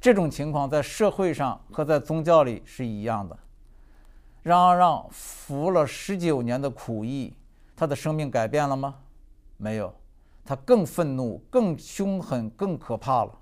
[0.00, 3.38] 这种情况在社会上和在宗教里是一样的。
[4.46, 7.34] 嚷嚷服了十九年的苦役，
[7.74, 8.94] 他的生命改变了吗？
[9.56, 9.92] 没有，
[10.44, 13.32] 他更愤怒、更凶狠、更可怕了。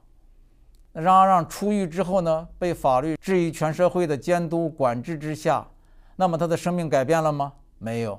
[0.94, 5.68] 嚷嚷出狱之后呢，被法律置于全社会的监督管制之下，
[6.16, 7.52] 那么他的生命改变了吗？
[7.76, 8.18] 没有，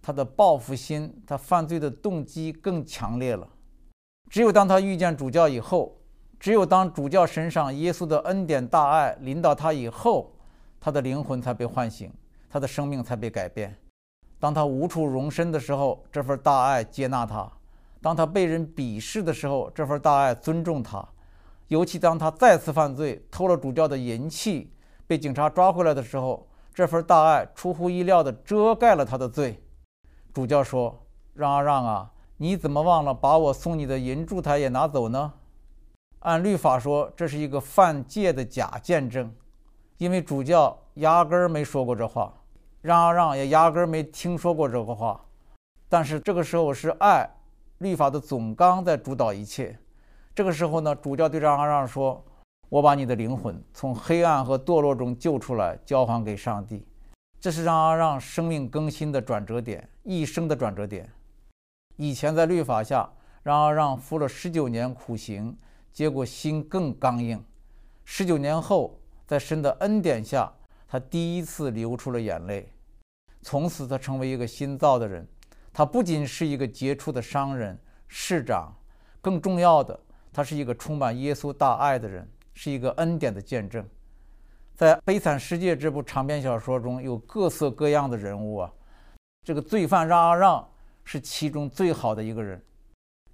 [0.00, 3.46] 他的报复心、他犯罪的动机更强烈了。
[4.30, 5.94] 只有当他遇见主教以后。
[6.38, 10.35] 只有当主教身上耶稣的恩典大爱临到他以后，
[10.86, 12.12] 他的灵魂才被唤醒，
[12.48, 13.76] 他的生命才被改变。
[14.38, 17.50] 当他无处容身的时候，这份大爱接纳他；
[18.00, 21.04] 当他被人鄙视的时候，这份大爱尊重他。
[21.66, 24.72] 尤其当他再次犯罪，偷了主教的银器，
[25.08, 29.60] 被警察抓回来的时候，这份大爱出乎意料地遮盖了他的罪。
[30.32, 35.32] 主教说：“让啊让啊，你怎么忘了把我送你的银烛台也拿走呢？”
[36.22, 39.34] 按律法说，这是一个犯戒的假见证，
[39.98, 42.32] 因为主教压根儿没说过这话，
[42.82, 45.20] 让阿让也压根儿没听说过这个话。
[45.88, 47.28] 但是这个时候是爱，
[47.78, 49.78] 律法的总纲在主导一切。
[50.34, 52.22] 这个时候呢，主教对让阿让说
[52.68, 56.86] ：“我把你的灵魂从黑暗和堕落中救出来，交还给上帝。”
[57.40, 61.10] 这是让阿让生命更新的转折点，一生的转折点。
[61.96, 63.08] 以前在律法下，
[63.42, 65.56] 让阿让服了十九年苦刑。
[65.92, 67.42] 结果心更刚硬。
[68.04, 70.52] 十九年后，在神的恩典下，
[70.86, 72.72] 他第一次流出了眼泪。
[73.42, 75.26] 从此，他成为一个新造的人。
[75.72, 78.74] 他不仅是一个杰出的商人、市长，
[79.20, 79.98] 更重要的，
[80.32, 83.86] 他是一个充满耶稣大爱的人，是一个恩典的见证。
[84.74, 88.72] 在《悲惨世界》这部长篇小说中有各色各样的人物啊，
[89.44, 90.68] 这个罪犯让啊让
[91.04, 92.62] 是其中最好的一个人。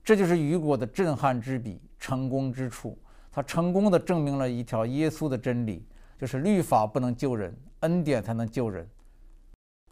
[0.03, 1.81] 这就是雨果的震撼之笔。
[2.03, 2.99] 成功之处，
[3.33, 5.85] 他成功的证明了一条耶稣的真理，
[6.19, 8.87] 就是律法不能救人，恩典才能救人。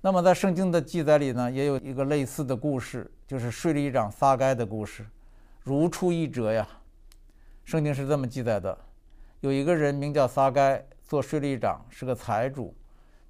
[0.02, 5.06] 那么在圣经的记载里呢，也有一个类似的故事，就是税吏长撒该的故事，
[5.62, 6.66] 如出一辙呀。
[7.64, 8.76] 圣经是这么记载的：
[9.40, 12.74] 有一个人名叫撒该，做税吏长，是个财主，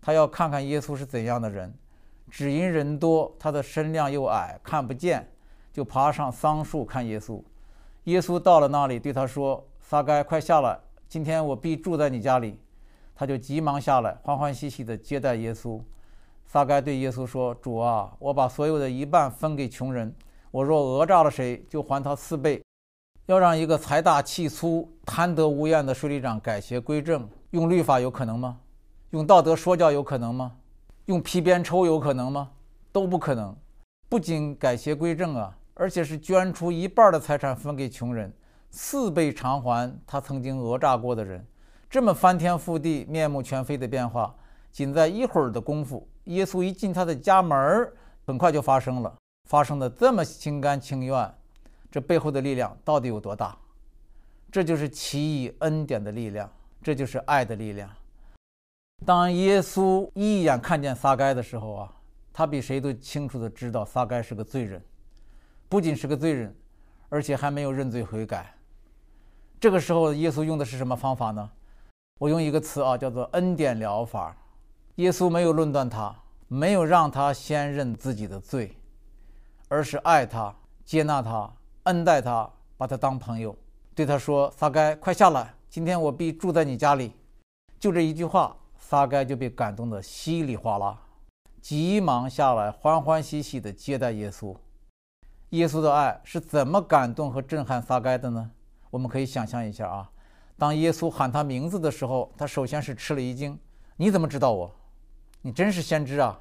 [0.01, 1.73] 他要看看耶稣是怎样的人，
[2.31, 5.29] 只因人多，他的身量又矮，看不见，
[5.73, 7.43] 就爬上桑树看耶稣。
[8.05, 10.79] 耶稣到了那里，对他说：“撒该，快下来！
[11.09, 12.57] 今天我必住在你家里。”
[13.13, 15.81] 他就急忙下来，欢欢喜喜地接待耶稣。
[16.47, 20.15] 撒该对耶稣说：“主啊，我把所有的一半分给穷人。
[20.53, 22.63] 我若讹诈了谁，就还他四倍。
[23.27, 28.61] 要让一个财大气粗、贪得无厌的税吏长改邪归正，用律法有可能吗？
[29.11, 30.53] 用道德说教有可能吗？
[31.07, 32.49] 用皮鞭抽有可能吗？
[32.93, 33.53] 都不可能。
[34.09, 38.33] 不仅改邪归正啊！”而且是捐出一半的财产分给穷人，
[38.71, 41.45] 四倍偿还他曾经讹诈过的人，
[41.89, 44.35] 这么翻天覆地、面目全非的变化，
[44.71, 47.93] 仅在一会儿的功夫，耶稣一进他的家门儿，
[48.27, 49.13] 很快就发生了，
[49.49, 51.35] 发生的这么心甘情愿，
[51.91, 53.57] 这背后的力量到底有多大？
[54.53, 56.49] 这就是奇异恩典的力量，
[56.81, 57.91] 这就是爱的力量。
[59.05, 61.93] 当耶稣一眼看见撒该的时候啊，
[62.33, 64.81] 他比谁都清楚的知道撒该是个罪人，
[65.69, 66.55] 不仅是个罪人，
[67.09, 68.55] 而且还没有认罪悔改。
[69.61, 71.51] 这个时候，耶稣用的是什么方法呢？
[72.19, 74.35] 我用一个词啊，叫做恩典疗法。
[74.97, 76.15] 耶稣没有论断他，
[76.49, 78.75] 没有让他先认自己的罪，
[79.69, 80.55] 而是爱他、
[80.85, 81.53] 接纳他、
[81.83, 83.55] 恩待他，把他当朋友，
[83.95, 87.13] 对他说：“撒该，快下来，今天我必住在你家里。”
[87.79, 88.57] 就这一句话。
[88.83, 90.99] 撒该就被感动得稀里哗啦，
[91.61, 94.57] 急忙下来，欢欢喜喜地接待耶稣。
[95.51, 98.51] 耶稣的爱是怎么感动和震撼撒该的呢？
[98.91, 100.11] 我们可以想象一下啊，
[100.59, 103.59] 当耶稣喊他名字的时候，他首先是吃了一惊
[103.97, 104.71] ：“你怎么知道我？
[105.43, 106.39] 你真是先知啊！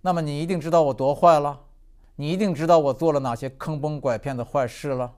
[0.00, 1.60] 那么你一定知道我多坏了，
[2.16, 5.12] 你一定知道我做了哪些坑蒙拐骗的坏事了。”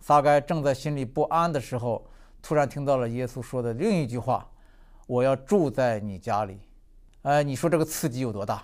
[0.00, 2.06] 撒该正在心里不安的时候，
[2.42, 4.46] 突然听到了耶稣说的另一句话。
[5.06, 6.60] 我要住在你家里，
[7.22, 8.62] 哎，你说这个刺激有多大？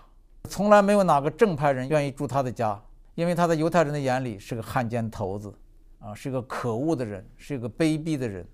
[0.48, 2.80] 从来没有哪个正派人愿意住他的家，
[3.16, 5.52] 因为他在犹太人的眼里是个汉奸头子，
[5.98, 8.46] 啊，是个可恶的人，是一个卑鄙的人。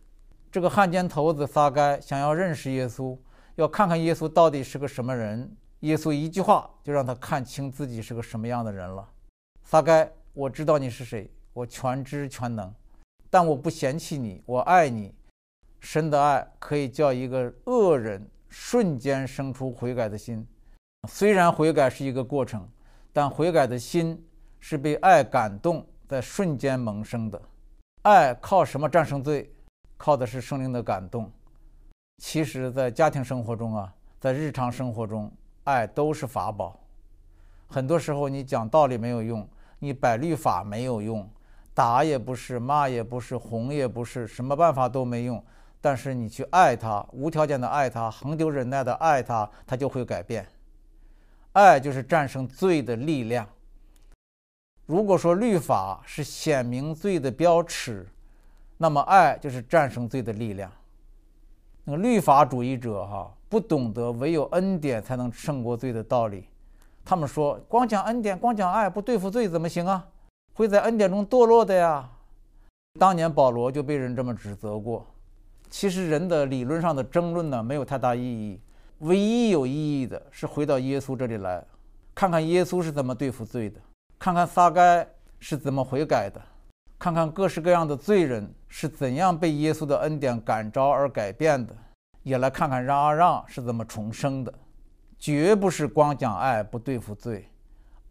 [0.51, 3.17] 这个汉奸头子撒该想要认识耶稣，
[3.55, 5.51] 要看看耶稣到底是个什么人。
[5.81, 9.09] 耶稣一句话就让他看清自己是个什么样的人了。
[9.65, 12.73] 撒该，我知道你是谁，我全知全能，
[13.29, 15.15] 但我不嫌弃你，我爱你。
[15.81, 20.47] 神的爱可以叫一个恶人瞬间生出悔改的心。
[21.09, 22.69] 虽然悔改是一个过程，
[23.13, 24.25] 但悔改的心
[24.61, 27.41] 是被爱感动，在瞬间萌生的。
[28.03, 29.51] 爱靠什么战胜罪？
[29.97, 31.33] 靠的是圣灵的感动。
[32.19, 33.91] 其实，在家庭生活中啊，
[34.21, 35.33] 在日常生活中，
[35.65, 36.79] 爱都是法宝。
[37.67, 39.49] 很多时候，你讲道理没有用，
[39.79, 41.27] 你摆律法没有用，
[41.73, 45.43] 打也不是，骂也不是，哄也不是，什么办法都没用。
[45.81, 50.47] 但是你去爱他，无条件的爱他，恒久忍耐的爱他，他就会改变。
[51.53, 53.49] 爱就是战胜罪的力量。
[54.87, 58.07] 如果说律法是显明罪的标尺，
[58.77, 60.71] 那么爱就是战胜罪的力量。
[61.85, 66.47] 那个律法主义者哈，不懂得唯有恩典才能胜过罪的道理。
[67.05, 70.07] 他们说，光讲恩典，光讲爱，不对付罪怎么行啊？
[70.55, 72.09] 会在恩典中堕落的呀。
[73.01, 75.07] 当年保罗就被人这么指责过。
[75.71, 78.61] 其实人的理论上的争论呢，没有太大意义。
[78.99, 81.65] 唯一有意义的是回到耶稣这里来，
[82.15, 83.81] 看看耶稣是怎么对付罪的，
[84.23, 85.05] 看看撒该
[85.41, 86.41] 是怎么悔改的，
[86.97, 91.75] 看看各式各样的罪人是怎样被耶稣的恩典感召而改变的，
[92.23, 94.55] 也来看看让阿让是怎么重生的。
[95.19, 97.49] 绝不是光讲爱不对付罪，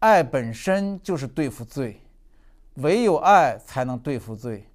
[0.00, 2.02] 爱本身就是对付罪，
[2.74, 4.68] 唯有爱才能对付罪。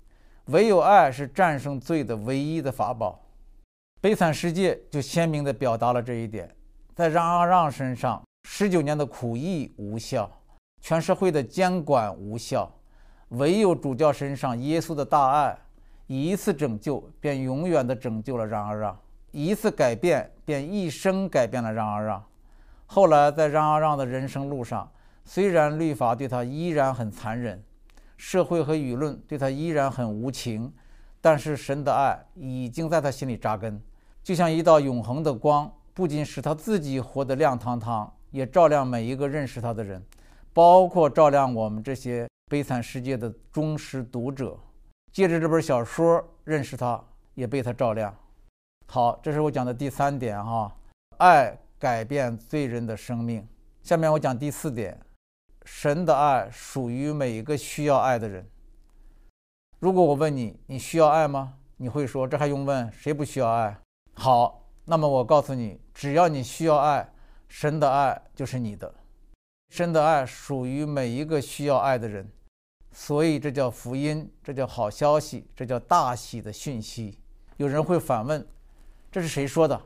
[0.46, 3.24] 唯有爱是战胜罪的唯一的法宝，
[4.02, 6.50] 悲惨世界就鲜明地表达了这一点。
[6.96, 10.32] 在让阿让身上，十九年的苦役无效，
[10.82, 12.72] 全社会的监管无效，
[13.30, 15.58] 唯有主教身上耶稣的大爱，
[16.08, 18.98] 一次拯救便永远地拯救了让阿让，
[19.32, 22.24] 一次改变便一生改变了让阿让。
[22.86, 24.90] 后来在让阿让的人生路上，
[25.26, 27.62] 虽然律法对他依然很残忍。
[28.16, 30.74] 社会和舆论对他依然很无情，
[31.22, 33.80] 但是神的爱已经在他心里扎根，
[34.24, 40.04] 就像一道永恒的光，不仅使他自己活得亮堂堂，也照亮每一个认识他的人，
[40.58, 44.58] 包括照亮我们这些悲惨世界的忠实读者。
[45.14, 47.00] 借着这本小说认识他，
[47.36, 48.12] 也被他照亮。
[48.88, 50.76] 好，这是我讲的第三点哈，
[51.20, 53.48] 爱改变罪人的生命。
[53.84, 55.00] 下面我讲第四点。
[55.64, 58.44] 神的爱属于每一个需要爱的人。
[59.78, 61.54] 如果我问你，你需要爱吗？
[61.76, 62.92] 你会说，这还用问？
[62.92, 63.78] 谁不需要爱？
[64.16, 67.08] 好，那么我告诉你，只要你需要爱，
[67.48, 68.92] 神的爱就是你的。
[69.70, 72.30] 神的爱属于每一个需要爱的人，
[72.92, 77.18] 所以这叫福音，这叫好消息，这叫大喜的讯息。
[77.58, 78.48] 有人会反问，
[79.12, 79.82] 这是谁说的？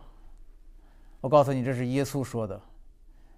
[1.20, 2.60] 我告诉你，这是耶稣说的。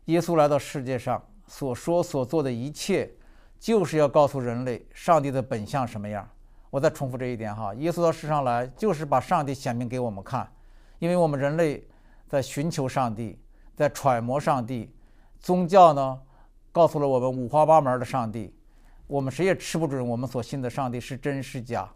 [0.05, 1.23] 耶稣来到世界上。
[1.45, 3.11] 所说所做的一切，
[3.59, 6.27] 就是要告诉人类上帝的本相什么样。
[6.69, 10.49] 我再重复这一点哈，耶稣到世上来就是把上帝显明给我们看，
[10.99, 11.85] 因为我们人类
[12.29, 13.37] 在寻求上帝，
[13.75, 14.89] 在揣摩上帝。
[15.37, 16.17] 宗教呢，
[16.73, 18.51] 告诉了我们五花八门的上帝，
[19.05, 21.87] 我们谁也吃不准我们所信的上帝是真是假。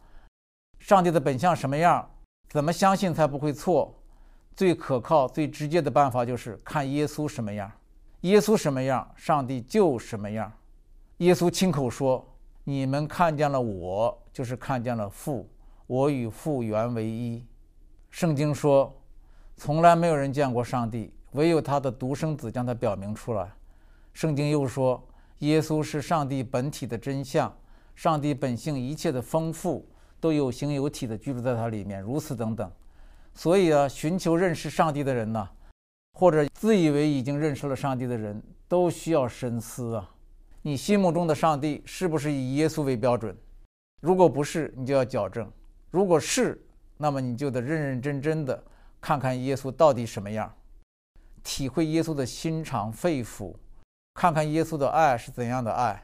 [0.78, 2.08] 上帝的本相什么样，
[2.48, 3.94] 怎么相信才不会错？
[4.56, 7.72] 最可靠、最直接的办法就是看耶稣什么样，
[8.22, 10.52] 耶稣什么样，上帝就什么样。
[11.18, 12.24] 耶稣亲口说
[12.64, 15.50] ：“你们看见了我，就是看见了父，
[15.88, 17.44] 我与父原为一。”
[18.12, 18.96] 圣经说
[19.58, 23.52] ：“从来没有人见过上帝，唯有他的独生子将他表明出来。”
[24.18, 25.08] 圣经又说
[25.46, 27.56] ：“耶稣是上帝本体的真相，
[27.96, 29.88] 上帝本性一切的丰富
[30.20, 32.72] 都有形有体的居住在他里面。”如此等等。
[33.36, 35.48] 所以啊，寻求认识上帝的人呢，
[36.14, 40.10] 或者自以为已经认识了上帝的人，都需要深思啊。
[40.64, 43.38] 你心目中的上帝是不是以耶稣为标准？
[44.02, 45.46] 如果不是，你就要矫正；
[45.92, 46.60] 如果是，
[46.98, 48.64] 那么你就得认认真真的
[49.00, 50.52] 看看耶稣到底什么样，
[51.44, 53.54] 体会耶稣的心肠肺腑，
[54.18, 56.04] 看看耶稣的爱是怎样的爱。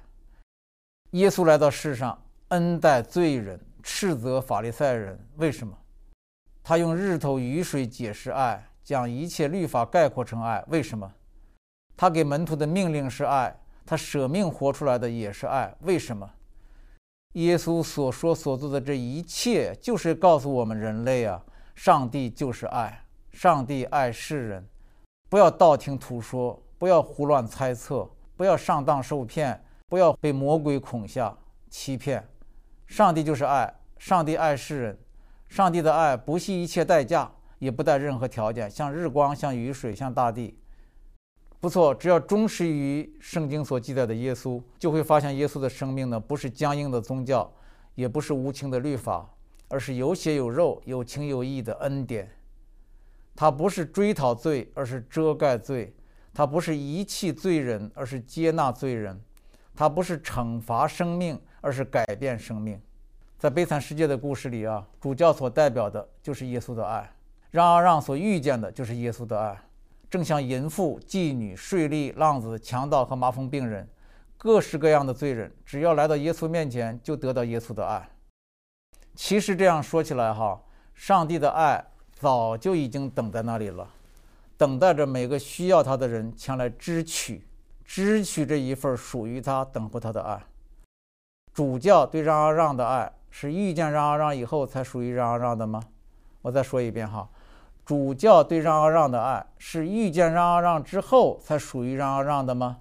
[1.13, 2.15] 耶稣来到世上，
[2.49, 5.75] 恩待罪人，斥责法利赛人，为什么？
[6.61, 10.63] 他用日头雨水解释爱，将一切律法概括成爱。
[10.67, 11.11] 为什么？
[11.97, 15.73] 他给门徒的命令是爱，他舍命活出来的也是爱。
[15.79, 16.29] 为什么？
[17.31, 21.43] 耶稣所说所做的这一切，就是告诉我们人类啊，
[21.73, 24.63] 上帝就是爱，上帝爱世人。
[25.29, 31.35] 不要道听途说，不要胡乱猜测，不要上当受骗，不要被魔鬼恐吓
[31.69, 32.27] 欺骗。
[32.85, 34.99] 上帝就是爱，上帝爱世人。
[35.47, 40.57] 上帝的爱不惜一切代价，也不带任何条件，像日光，像雨水，像大地。
[41.59, 47.49] 不错，只要忠实于圣经所记载的耶稣，就会发现耶稣的生命呢，不是僵硬的宗教，
[47.95, 49.29] 也不是无情的律法，
[49.69, 52.29] 而是有血有肉、有情有义的恩典。
[53.35, 55.93] 他不是追讨罪，而是遮盖罪；
[56.33, 59.15] 他不是遗弃罪人，而是接纳罪人；
[59.75, 62.81] 他不是惩罚生命，而是改变生命。
[63.37, 67.11] 在悲惨世界的故事里啊，主教所代表的就是耶稣的爱，
[67.51, 69.61] 让阿让所遇见的就是耶稣的爱，
[70.09, 73.87] 正像淫妇、妓女、税吏、浪子、强盗和麻风病人，
[74.37, 78.09] 各式各样的罪人，只要来到耶稣面前，就得到耶稣的爱。
[79.13, 80.59] 其实这样说起来哈，
[80.95, 83.87] 上帝的爱早就已经等在那里了，
[84.57, 87.47] 等待着每个需要他的人前来支取，
[87.83, 90.43] 支取这一份属于他、等候他的爱。
[91.53, 93.13] 主教对让阿让的爱。
[93.35, 95.81] 是遇见让阿让以后才属于让阿让的吗？
[96.43, 97.27] 我再说一遍哈，
[97.83, 102.77] 主教对让阿让的爱是遇见让阿让之后才属于让阿让的吗？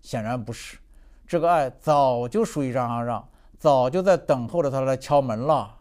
[0.00, 0.78] 显然不是，
[1.26, 5.76] 这个爱早就属于让阿让，早就在等候着他来敲门了。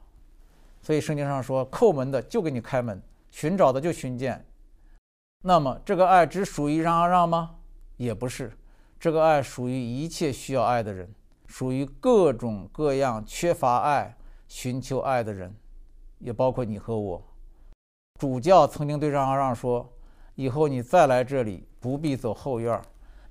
[0.82, 4.46] 所以圣经上说，叩门的就给你开门，寻找的就寻见。
[5.42, 7.56] 那么这个爱只属于让阿让吗？
[7.98, 8.52] 也不是，
[9.00, 11.14] 这个爱属于一切需要爱的人。
[11.48, 14.16] 属于各种各样缺乏爱、
[14.48, 15.54] 寻求爱的人，
[16.20, 17.22] 也包括你和我。
[18.18, 19.92] 主教曾经对让阿让说
[20.36, 22.82] ：“以后你再来这里，不必走后院，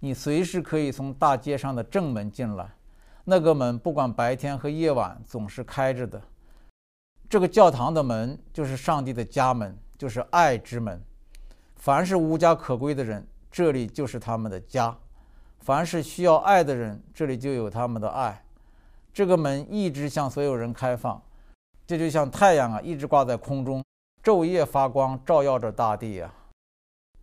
[0.01, 2.71] 你随时可以从大街上的正门进来。
[3.25, 6.21] 那个门不管白天和夜晚总是开着的。
[7.27, 11.03] 这个教堂的门就是上帝的家门，就是爱之门。
[11.81, 14.95] 凡是无家可归的人，这里就是他们的家。”
[15.61, 18.45] 凡是需要爱的人，这里就有他们的爱。
[19.13, 21.21] 这个门一直向所有人开放，
[21.87, 23.83] 这就像太阳啊，一直挂在空中，
[24.23, 26.33] 昼夜发光，照耀着大地啊。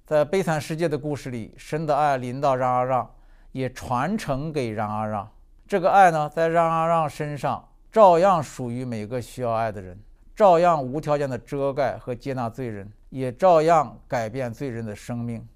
[0.05, 3.12] 在悲惨世界的故事里，神的爱临到让阿让，
[3.51, 5.30] 也传承给让阿让。
[5.68, 9.99] 这个爱呢，在让阿让身上，照样属于每个需要爱的人，
[10.36, 15.47] 照样无条件的遮盖和接纳罪人，也照样改变罪人的生命。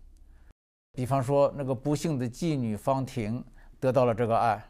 [0.93, 3.43] 比方说，那个不幸的妓女方婷
[3.79, 4.63] 得到了这个爱，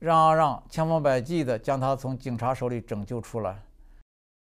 [0.00, 3.62] 让阿让千方百计地将她从警察手里拯救出来。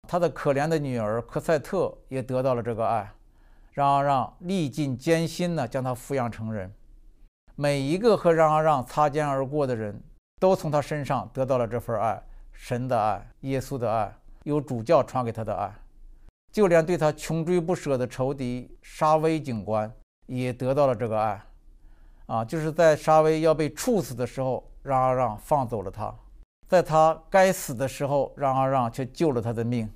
[0.08, 3.14] 他的可怜的女儿科赛特也得到了这个爱，
[3.72, 6.74] 让阿让历尽艰辛地将她抚养成人。
[7.56, 10.02] 每一个和让阿让擦肩而过的人
[10.40, 12.22] 都从他身上得到了这份爱：
[12.52, 14.14] 神的爱、耶稣的爱、
[14.44, 15.72] 有主教传给他的爱。
[16.54, 19.94] 就连对他穷追不舍的仇敌沙威警官。
[20.26, 21.44] 也得到了这个爱，
[22.28, 26.16] 啊，就是在沙威要被处死的时候，让阿让放走了他；
[26.66, 29.92] 在他该死的时候，让阿让却救了他的命。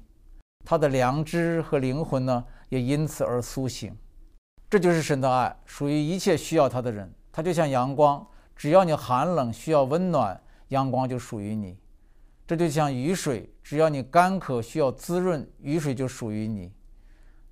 [0.66, 3.98] 他的良知和灵魂呢，也因此而苏醒。
[4.70, 7.10] 这就是神的爱，属于一切需要他的人。
[7.32, 11.78] 他就像阳光，只要你寒冷需要温暖，阳光就属于你；
[12.48, 16.72] 这就像雨水，只要你干渴需要滋润，雨水就属于你。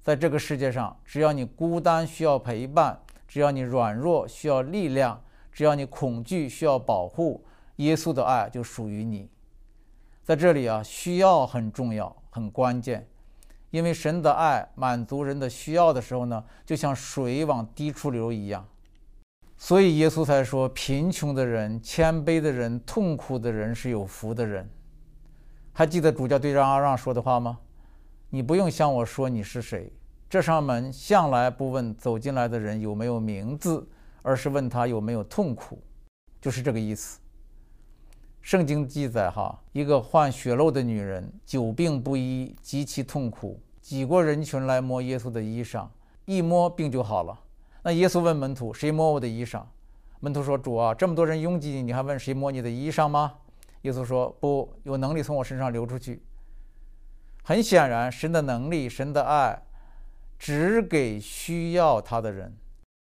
[0.01, 5.21] 在这个世界上，只要你孤单需要陪伴，只要你软弱需要力量，
[5.51, 7.43] 只要你恐惧需要保护，
[7.77, 9.29] 耶稣的爱就属于你。
[10.23, 13.05] 在这里啊，需要很重要，很关键。
[13.71, 18.65] 因为神的爱满足人的需要的时候呢，就像水往低处流一样。
[19.57, 24.69] 所以耶稣才说：贫穷的人、谦卑的人、痛苦的人是有福的人。
[25.77, 27.59] 还记得主教对让阿让说的话吗？
[28.29, 29.91] 你不用向我说你是谁。
[30.29, 33.85] 这扇门向来不问走进来的人有没有名字，
[34.21, 35.77] 而是问他有没有痛苦，
[36.39, 37.19] 就是这个意思。
[38.41, 45.85] 圣经记载，哈，一个患血漏的女人，久病不医，极其痛苦，挤过人群来摸耶稣的衣裳，
[46.23, 47.37] 一摸病就好了。
[47.83, 49.61] 那耶稣问门徒：“谁摸我的衣裳？”
[50.21, 53.33] 门徒说：“主啊，这么多人拥挤你，你还问谁摸你的衣裳吗？”
[53.85, 56.21] 耶稣说：“不，有能力从我身上流出去。”
[57.43, 59.61] 很显然，神的能力，神的爱。
[60.37, 62.53] 只给需要他的人。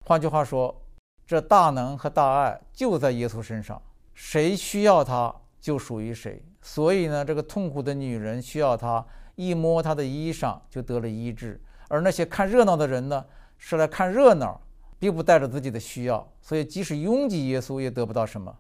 [0.06, 0.84] 换句话说，
[1.26, 3.82] 这大能和大爱就在耶稣身上，
[4.14, 6.44] 谁需要他就属于谁。
[6.62, 9.04] 所以呢，这个痛苦的女人需要他，
[9.36, 11.60] 一摸他的衣裳就得了医治。
[11.90, 13.26] 而那些看热闹的人呢，
[13.58, 14.62] 是来看热闹，
[15.00, 16.32] 并不带着自己的需要。
[16.40, 18.56] 所以，即使拥挤耶稣，也得不到什么。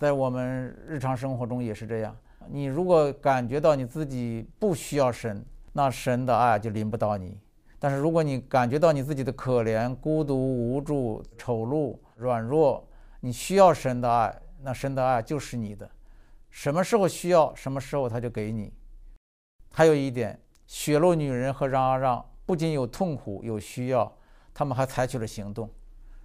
[0.00, 2.16] 在我们日常生活中也是这样。
[2.48, 7.38] 你如果感觉到你自己不需要神，那神的爱就临不到你。
[7.78, 12.84] 但是，如果你感觉到你自己的可怜、孤独、无助、丑陋、软弱，
[13.20, 15.88] 你需要神的爱，那神的爱就是你的。
[16.50, 18.72] 什么时候需要，什么时候他就给你。
[19.72, 24.12] 还有一点，血肉女人和让啊让不仅有痛苦、有需要，
[24.52, 25.70] 他们还采取了行动。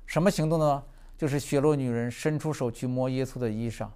[0.08, 0.84] 什么行动呢？
[1.20, 3.90] 就是血落女人伸出手去摸耶稣的衣裳，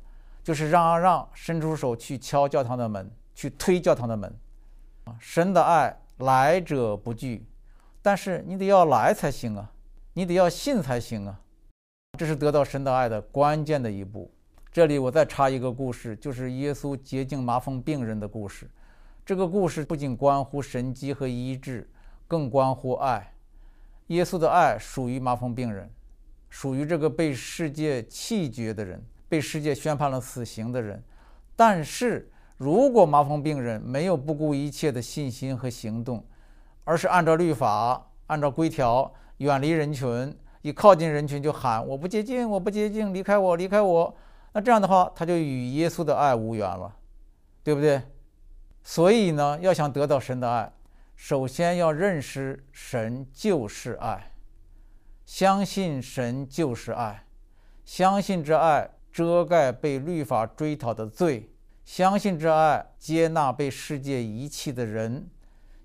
[0.43, 4.29] 就是让啊让伸出手去敲教堂的门，去推教堂的门。
[5.05, 7.45] 啊，神的爱来者不拒。
[8.01, 9.71] 但是你得要来才行啊，
[10.11, 11.39] 你得要信才行啊，
[12.19, 14.29] 这是得到神的爱的关键的一步。
[14.69, 18.69] 这里我再插一个故事，就是耶稣洁净麻风病人的故事。
[19.25, 21.89] 这个故事不仅关乎神迹和医治，
[22.27, 23.33] 更关乎爱。
[24.07, 25.89] 耶稣的爱属于麻风病人，
[26.53, 31.03] 属于这个被世界弃绝的人，被世界宣判了死刑的人。
[31.55, 36.23] 但是如果麻风病人没有不顾一切的信心和行动，
[36.83, 44.15] 而是按照律法、按照规条，远离人群，一靠近人群就喊“我不接近，我不接近，离开我，离开我”。
[44.53, 46.95] 那这样的话，他就与耶稣的爱无缘了，
[47.63, 47.99] 对不对？
[48.83, 50.71] 所以呢，要想得到神的爱，
[51.15, 54.32] 首先要认识神就是爱，
[55.25, 57.25] 相信神就是爱，
[57.85, 61.49] 相信这爱遮盖被律法追讨的罪，
[61.85, 65.29] 相信这爱接纳被世界遗弃的人。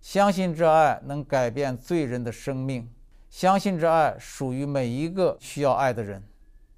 [0.01, 2.89] 相信这爱能改变罪人的生命，
[3.29, 6.23] 相信这爱属于每一个需要爱的人。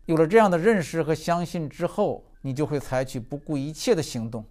[0.07, 4.45] 有了这样的认识和相信之后，你就会采取不顾一切的行动，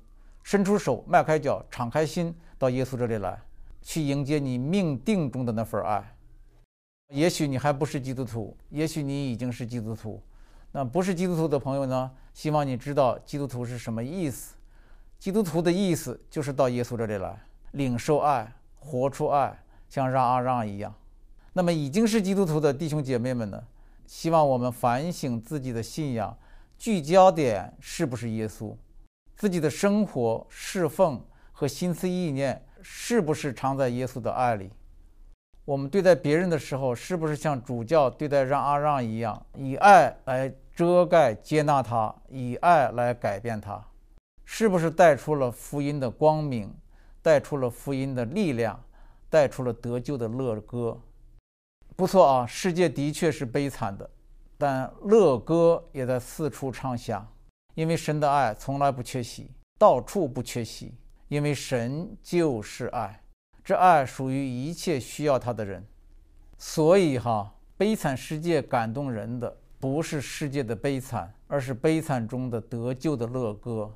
[0.44, 3.42] 伸出手、迈开脚、敞开心，到耶稣这里来，
[3.82, 6.16] 去迎接你命定中的那份爱。
[7.10, 10.22] 也许你还不是基督徒，也许你已经是基督徒。
[10.72, 12.12] 那不是基督徒的朋友呢？
[12.34, 14.56] 希望你知道基督徒是什么意思。
[15.18, 17.38] 基督徒的意思就是到耶稣这里来，
[17.72, 18.54] 领受爱。
[18.82, 20.96] 活出爱，像让啊让一样。
[21.52, 23.62] 那么已经是基督徒的弟兄姐妹们呢？
[24.08, 26.38] 希望我们反省自己的信仰，
[26.78, 28.74] 聚焦点是不是耶稣？
[29.36, 34.72] 自己的生活侍奉和心思意念是不是常在耶稣的爱里？
[35.70, 43.80] 我们对待别人的时候，是不是像主教对待让阿让一样，以爱来遮盖接纳他，以爱来改变他？
[44.46, 46.74] 是不是带出了福音的光明？
[47.22, 48.84] 带出了福音的力量，
[49.30, 51.00] 带出了得救的乐歌，
[51.96, 52.48] 不错啊！
[52.48, 54.10] 世界的确是悲惨的，
[54.58, 57.24] 但乐歌也在四处唱响，
[57.76, 60.96] 因为神的爱从来不缺席，到处不缺席，
[61.28, 63.22] 因为神就是爱，
[63.70, 65.86] 这爱属于一切需要他的人。
[66.58, 73.94] 所以哈，悲惨世界感动人的不是世界的悲惨，而是悲惨中的得救的乐歌。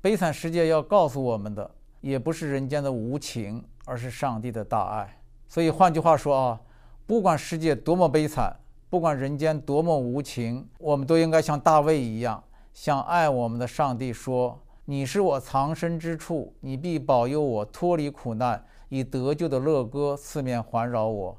[0.00, 1.70] 悲惨世界要告诉我们的。
[2.00, 5.22] 也不是人间的无情，而是上帝的大爱。
[5.46, 6.60] 所以换句话说啊，
[7.06, 8.52] 不管世界多么悲惨，
[8.90, 12.42] 不管人间多么无情，我们都应该像大卫一样，
[12.72, 18.62] 向爱我们的上帝说：“你是我藏身之处，你必保佑我脱离苦难，
[18.96, 21.38] 以得救的乐歌四面环绕我。”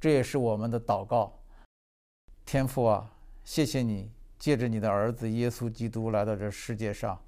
[0.00, 1.32] 这也是我们的祷告。
[2.44, 3.10] 天父啊，
[3.44, 7.18] 谢谢你借着你的儿子耶稣基督来到这世界上，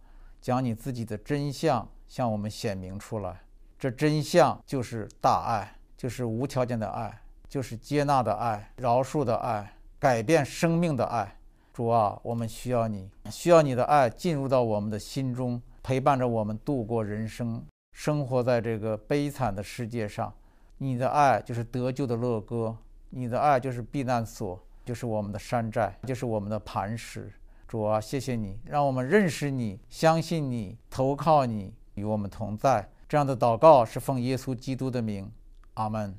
[0.40, 1.88] 将你自己的真相。
[2.08, 3.42] 向我们显明出来，
[3.76, 11.36] 这真相就是大爱，就是无条件的爱，就是接纳的爱、饶恕的爱、改变生命的爱。
[11.72, 17.60] 主啊，我们需要你，需要你的爱进入到我们的心中，陪伴着我们度过人生，
[17.96, 20.30] 生活在这个悲惨的世界上。
[20.76, 22.76] 你的爱就是得救的乐歌，
[23.08, 27.32] 你的爱就是避难所，就是我们的山寨，就是我们的磐石。
[27.66, 32.86] 主啊，谢谢你，让我们认识你，相信你，投靠你，与我们同在。
[33.08, 35.32] 这样的祷告是奉耶稣基督的名，
[35.72, 36.14] 阿门。